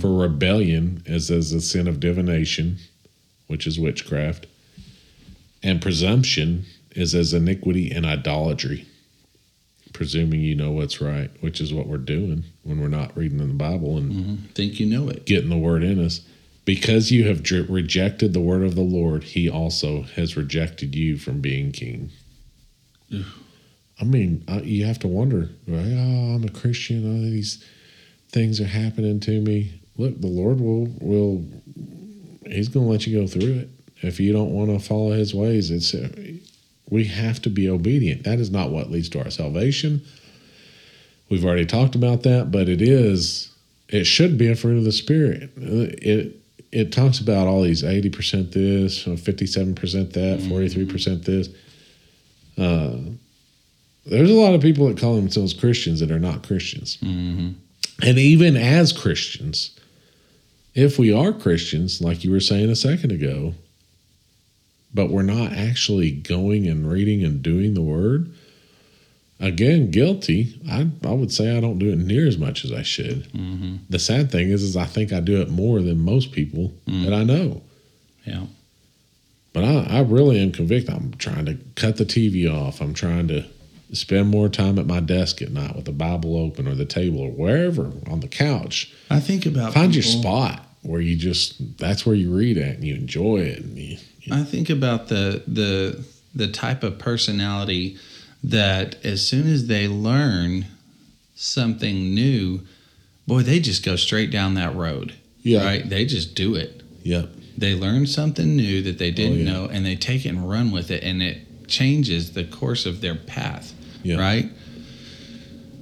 [0.00, 2.78] For rebellion is as the sin of divination,
[3.48, 4.46] which is witchcraft,
[5.62, 8.86] and presumption is as iniquity and idolatry.
[9.94, 13.48] Presuming you know what's right, which is what we're doing when we're not reading in
[13.48, 14.38] the Bible and Mhm.
[14.54, 15.24] think you know it.
[15.24, 16.20] getting the word in us.
[16.66, 21.16] Because you have dr- rejected the word of the Lord, he also has rejected you
[21.16, 22.10] from being king.
[24.00, 25.86] I mean, I, you have to wonder, right?
[25.86, 27.06] Oh, I'm a Christian.
[27.06, 27.62] All these
[28.30, 29.70] things are happening to me.
[29.96, 31.44] Look, the Lord will will
[32.50, 33.68] He's going to let you go through it.
[34.02, 35.94] If you don't want to follow His ways, it's
[36.94, 38.22] we have to be obedient.
[38.22, 40.00] That is not what leads to our salvation.
[41.28, 43.50] We've already talked about that, but it is.
[43.88, 45.50] It should be a fruit of the Spirit.
[45.56, 46.36] It
[46.70, 51.24] it talks about all these eighty percent this, fifty seven percent that, forty three percent
[51.24, 51.48] this.
[52.56, 52.98] Uh,
[54.06, 56.98] there's a lot of people that call themselves Christians that are not Christians.
[57.00, 57.50] hmm
[58.02, 59.76] And even as Christians,
[60.74, 63.54] if we are Christians, like you were saying a second ago,
[64.94, 68.32] but we're not actually going and reading and doing the word,
[69.40, 70.60] again, guilty.
[70.70, 73.26] I, I would say I don't do it near as much as I should.
[73.32, 76.72] hmm The sad thing is, is I think I do it more than most people
[76.86, 77.62] that I know.
[78.24, 78.46] Yeah.
[79.52, 80.94] But I, I really am convicted.
[80.94, 82.80] I'm trying to cut the TV off.
[82.80, 83.44] I'm trying to
[83.92, 87.20] spend more time at my desk at night with the Bible open or the table
[87.20, 88.92] or wherever on the couch.
[89.10, 92.84] I think about Find your spot where you just that's where you read it and
[92.84, 93.60] you enjoy it.
[93.60, 93.98] And you,
[94.30, 96.04] I think about the the
[96.34, 97.98] the type of personality
[98.42, 100.66] that as soon as they learn
[101.34, 102.60] something new,
[103.26, 105.14] boy, they just go straight down that road.
[105.42, 105.64] Yeah.
[105.64, 105.88] Right?
[105.88, 106.82] They just do it.
[107.02, 107.30] Yep.
[107.56, 109.52] They learn something new that they didn't oh, yeah.
[109.52, 113.00] know and they take it and run with it and it changes the course of
[113.00, 113.72] their path.
[114.02, 114.16] Yeah.
[114.16, 114.50] Right?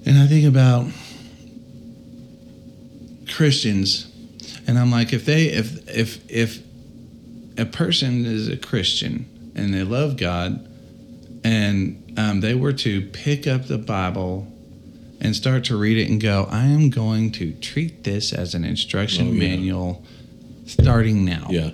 [0.05, 0.87] And I think about
[3.33, 4.13] Christians
[4.67, 6.63] and I'm like if they if if if
[7.59, 10.69] a person is a Christian and they love God
[11.45, 14.47] and um, they were to pick up the Bible
[15.21, 18.65] and start to read it and go, I am going to treat this as an
[18.65, 19.39] instruction Oh, yeah.
[19.51, 20.05] manual
[20.67, 21.47] starting now.
[21.51, 21.71] Yeah.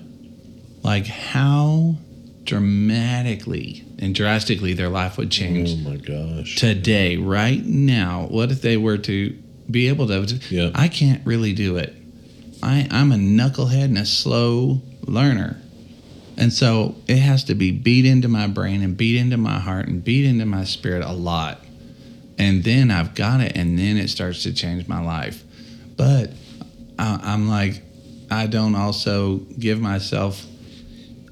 [0.83, 1.97] Like how
[2.45, 6.57] dramatically and drastically their life would change Oh my gosh.
[6.57, 8.27] today, right now.
[8.31, 9.37] What if they were to
[9.71, 10.39] be able to?
[10.51, 10.71] Yeah.
[10.75, 11.95] I can't really do it.
[12.63, 15.61] I, I'm a knucklehead and a slow learner.
[16.39, 19.89] And so it has to be beat into my brain and beat into my heart
[19.89, 21.61] and beat into my spirit a lot.
[22.39, 25.43] And then I've got it, and then it starts to change my life.
[25.97, 26.31] But
[26.97, 27.83] I, I'm like,
[28.31, 30.47] I don't also give myself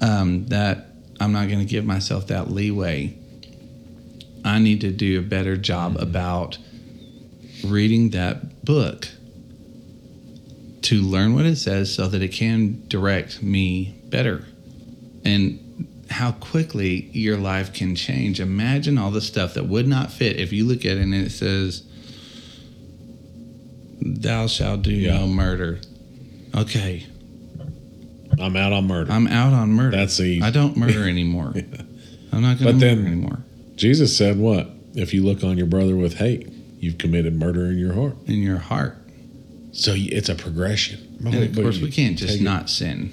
[0.01, 0.87] um, that,
[1.21, 3.17] I'm not going to give myself that leeway.
[4.43, 6.57] I need to do a better job about
[7.63, 9.07] reading that book
[10.81, 14.45] to learn what it says so that it can direct me better.
[15.27, 18.39] And how quickly your life can change.
[18.39, 21.31] Imagine all the stuff that would not fit if you look at it and it
[21.31, 21.83] says,
[24.01, 25.17] Thou shalt do Yeah.
[25.19, 25.79] no murder.
[26.55, 27.05] Okay,
[28.39, 29.11] I'm out on murder.
[29.11, 29.97] I'm out on murder.
[29.97, 30.41] That's easy.
[30.41, 31.53] I don't murder anymore.
[32.31, 33.39] I'm not going to then- murder anymore.
[33.75, 36.47] Jesus said, "What if you look on your brother with hate?
[36.79, 38.97] You've committed murder in your heart." In your heart.
[39.71, 41.17] So it's a progression.
[41.25, 43.11] And of course, we can't just it- not sin.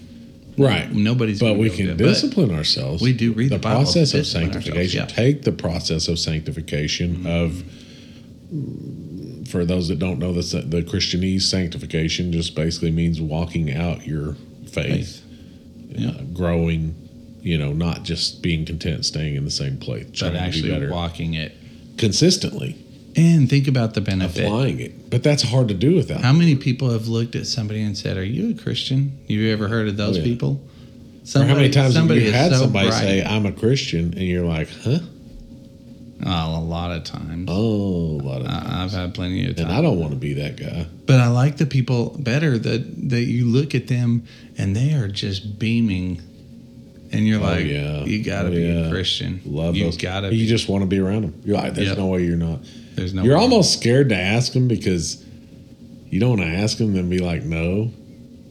[0.58, 0.90] Right.
[0.92, 2.08] Nobody's But we can to do it.
[2.08, 3.02] Discipline ourselves.
[3.02, 5.00] we do read the the Bible process of sanctification.
[5.00, 5.06] yeah.
[5.06, 7.26] Take the process of sanctification Mm-hmm.
[7.26, 7.64] of.
[9.48, 14.36] For those that don't know, the the Christianese sanctification just basically means walking out your
[14.70, 15.22] faith,
[15.90, 16.10] Yeah.
[16.10, 16.94] uh, growing.
[17.42, 21.52] You know, not just being content staying in the same place, but actually walking it.
[21.98, 22.74] consistently,
[23.16, 24.44] And think about the benefit.
[24.44, 25.08] applying it.
[25.10, 26.20] But that's hard to do without.
[26.22, 29.68] How many people have looked at somebody and said, "Are you a Christian?" You ever
[29.68, 30.24] heard of those Oh, yeah.
[30.24, 30.60] people?
[31.36, 33.00] or how many times have you had so somebody bright.
[33.00, 34.98] say, "I'm a Christian," and you're like, "Huh?"
[36.26, 37.46] Oh, a lot of times.
[37.50, 38.46] Oh, a lot of.
[38.46, 39.68] I- I've had plenty of times.
[39.68, 39.72] and.
[39.78, 40.86] I don't want to be that guy.
[41.06, 44.22] But I like the people better that that you look at them
[44.58, 46.20] and they are just beaming,
[47.12, 48.04] and you're Oh, like, yeah.
[48.04, 48.86] you got to Oh, be yeah.
[48.86, 49.40] a Christian.
[49.44, 49.96] Love you those.
[49.98, 50.34] got to.
[50.34, 51.34] You just want to be around them.
[51.44, 51.98] You're like, there's Yep.
[51.98, 52.60] no way you're not.
[52.94, 53.22] There's no.
[53.22, 53.42] you're way.
[53.42, 55.24] almost scared to ask them because
[56.08, 57.90] you don't want to ask them and be like, no.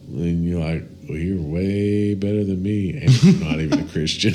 [0.08, 4.34] And you're like, well, you're way better than me, and you're not even a Christian.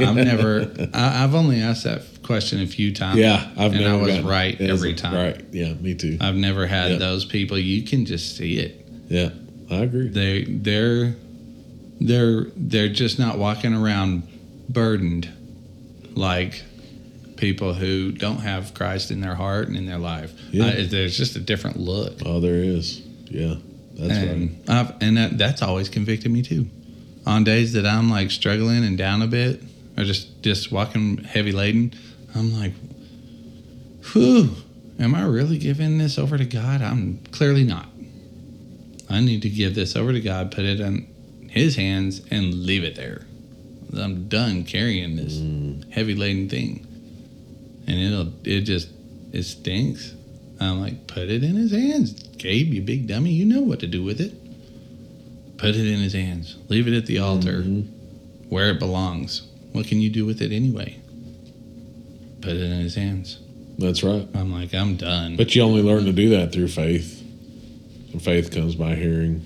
[0.00, 0.70] I've never.
[0.92, 3.18] I, I've only asked that question a few times.
[3.18, 3.84] yeah, I've and.
[3.84, 5.14] I was right every time.
[5.14, 5.44] Right?
[5.52, 6.18] Yeah, me too.
[6.20, 6.96] I've never had Yeah.
[6.98, 7.58] those people.
[7.58, 8.86] You can just see it.
[9.08, 9.30] Yeah,
[9.70, 10.08] I agree.
[10.08, 11.14] They they're
[12.00, 14.22] they're they're just not walking around
[14.68, 15.28] burdened
[16.14, 16.62] like
[17.38, 20.32] people who don't have Christ in their heart and in their life.
[20.50, 20.66] Yeah.
[20.66, 22.18] Uh, there's just a different look.
[22.26, 23.00] Oh, there is.
[23.30, 23.54] Yeah,
[23.94, 24.28] that's right.
[24.28, 26.66] and I've, and that, that's always convicted me too.
[27.26, 29.62] On days that I'm like struggling and down a bit,
[29.96, 31.92] or just just walking heavy laden,
[32.34, 32.72] I'm like,
[34.12, 34.50] "Whew,
[34.98, 36.80] am I really giving this over to God?
[36.82, 37.86] I'm clearly not.
[39.10, 41.06] I need to give this over to God, put it in
[41.50, 43.22] His hands, and leave it there.
[43.96, 45.90] I'm done carrying this Mm.
[45.90, 46.86] heavy laden thing,
[47.88, 48.88] and it'll it just
[49.32, 50.14] it stinks.
[50.60, 53.30] I'm like, put it in His hands, Gabe, you big dummy.
[53.32, 54.32] You know what to do with it.
[55.56, 56.56] Put it in His hands.
[56.68, 57.86] Leave it at the altar Mhm.
[58.48, 59.42] where it belongs.
[59.72, 60.96] What can you do with it anyway?
[62.40, 63.38] Put it in his hands.
[63.78, 64.26] That's right.
[64.34, 65.36] I'm like, I'm done.
[65.36, 67.22] But you only learn to do that through faith.
[68.12, 69.42] And faith comes by hearing,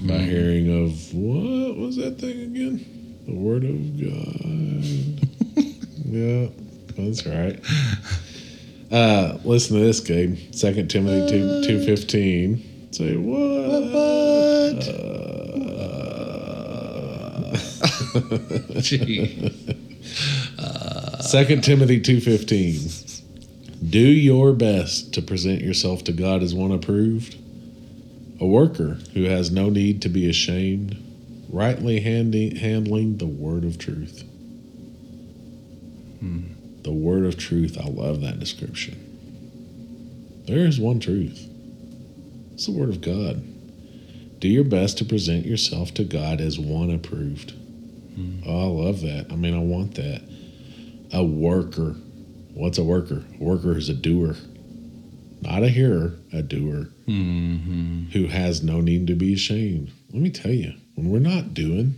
[0.00, 0.28] by Mhm.
[0.28, 2.84] hearing of what was that thing again?
[3.26, 4.84] The Word of God.
[6.10, 6.46] yeah,
[6.96, 7.58] that's right.
[8.90, 10.36] Uh, listen to this, Gabe.
[10.52, 12.88] Second Timothy two two fifteen.
[12.92, 13.92] Say what?
[13.92, 14.88] What?
[14.88, 15.02] Uh,
[18.80, 19.50] Gee.
[21.20, 22.78] Second Timothy two fifteen.
[23.88, 27.36] Do your best to present yourself to God as one approved,
[28.40, 30.96] a worker who has no need to be ashamed,
[31.48, 34.24] rightly handling the word of truth.
[36.82, 37.78] The word of truth.
[37.80, 39.08] I love that description.
[40.46, 41.48] There is one truth.
[42.54, 43.42] It's the word of God.
[44.40, 47.54] Do your best to present yourself to God as one approved.
[48.46, 49.28] Oh, I love that.
[49.30, 50.22] I mean, I want that.
[51.12, 51.94] A worker.
[52.54, 53.24] What's a worker?
[53.40, 54.36] A worker is a doer.
[55.40, 59.90] Not a hearer, a doer hmm who has no need to be ashamed.
[60.12, 61.94] Let me tell you, when we're not doing,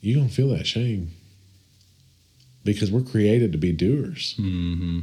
[0.00, 1.12] you're going to feel that shame
[2.64, 4.34] because we're created to be doers.
[4.36, 5.00] hmm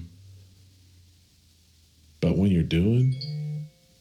[2.22, 3.16] But when you're doing,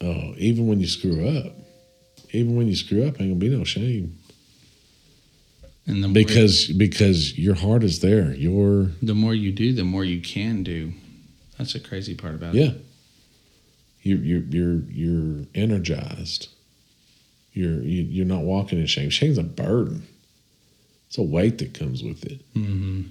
[0.01, 1.53] oh, even when you screw up,
[2.33, 4.19] even when you screw up, ain't to be no shame.
[5.87, 8.33] And the more, because because your heart is there.
[8.35, 10.93] Your the more you do, the more you can do.
[11.57, 12.59] That's the crazy part about it.
[12.59, 12.73] yeah.
[14.03, 16.49] You you're you're you're energized.
[17.53, 19.09] You're you, you're not walking in shame.
[19.11, 20.07] Shame's a burden.
[21.09, 22.43] It's a weight that comes with it.
[22.53, 23.03] hmm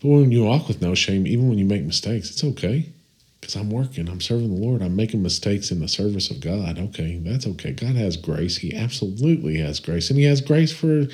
[0.00, 2.86] But when you walk with no shame, even when you make mistakes, it's okay.
[3.40, 6.78] Because I'm working, I'm serving the Lord, I'm making mistakes in the service of God.
[6.78, 7.72] Okay, that's okay.
[7.72, 8.58] God has grace.
[8.58, 10.10] He absolutely has grace.
[10.10, 11.06] And He has grace for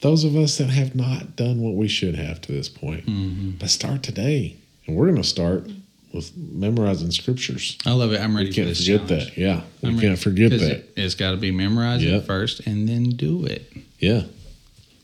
[0.00, 3.04] those of us that have not done what we should have to this point.
[3.04, 4.56] hmm But start today.
[4.86, 5.68] And we're going to start
[6.14, 7.76] with memorizing scriptures.
[7.86, 8.20] I love it.
[8.20, 9.26] I'm ready We can't this forget challenge.
[9.34, 9.36] that.
[9.38, 9.60] Yeah.
[9.82, 10.08] We I'm ready.
[10.08, 10.62] can't forget that.
[10.62, 12.24] It, it's got to be memorized Yep.
[12.24, 13.72] first and then do it.
[13.98, 14.22] Yeah.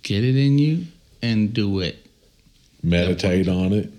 [0.02, 0.86] Get it in you
[1.22, 2.03] and do it.
[2.84, 3.90] Meditate on it.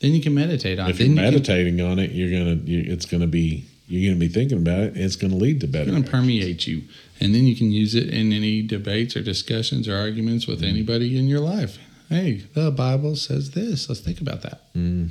[0.00, 1.04] Then you can meditate on If it.
[1.06, 2.60] you're Then you can- meditating on it, you're gonna.
[2.64, 3.64] You, it's gonna be.
[3.86, 4.96] You're gonna be thinking about it.
[4.96, 5.84] It's gonna lead to better.
[5.84, 6.82] It's going to permeate you.
[7.20, 11.18] And then you can use it in any debates or discussions or arguments with anybody
[11.18, 11.78] in your life.
[12.08, 13.88] Hey, the Bible says this.
[13.88, 14.72] Let's think about that.
[14.74, 15.10] Mm.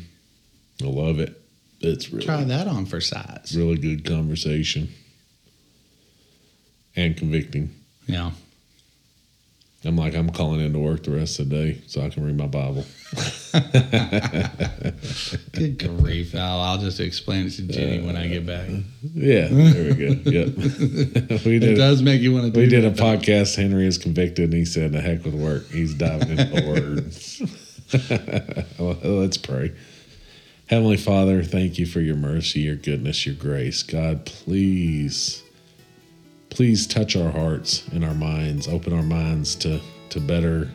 [0.82, 1.39] I love it.
[1.82, 3.53] It's really Try that on for size.
[3.55, 4.89] really good conversation
[6.95, 7.74] and convicting.
[8.07, 8.32] Yeah.
[9.86, 12.38] I'm like I'm calling into work the rest of the day so I can read
[12.38, 12.86] my Bible.
[15.51, 16.34] Good grief.
[16.36, 18.69] I'll, I'll just explain it to Jenny when I get back.
[18.69, 18.79] Uh,
[19.13, 20.29] yeah, there we go.
[20.29, 20.47] Yep.
[21.45, 21.75] we It did.
[21.77, 23.03] does make you want to do We did a though.
[23.03, 23.55] podcast.
[23.57, 25.67] Henry is convicted, and he said, "The heck with work.
[25.69, 27.13] He's diving into the word."
[29.05, 29.73] let's pray.
[30.67, 33.84] Heavenly Father, thank you for your mercy, your goodness, your grace.
[33.84, 35.42] God, please,
[36.53, 38.67] please touch our hearts and our minds.
[38.67, 40.69] Open our minds to to better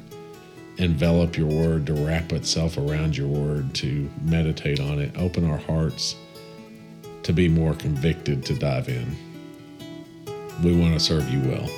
[0.78, 5.16] envelop your word, to wrap itself around your word, to meditate on it.
[5.16, 6.16] Open our hearts
[7.22, 9.16] to be more convicted to dive in.
[10.64, 11.68] We want to serve you well.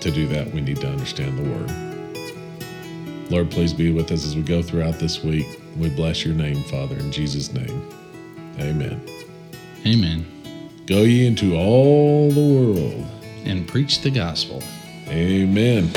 [0.00, 3.30] To do that, we need to understand the word.
[3.30, 5.46] Lord, please be with us as we go throughout this week.
[5.76, 7.88] We bless your name, Father, in Jesus' name.
[8.58, 9.00] Amen.
[9.86, 10.37] Amen.
[10.88, 13.06] Go ye into all the world.
[13.44, 14.62] And preach the gospel.
[15.08, 15.90] Amen.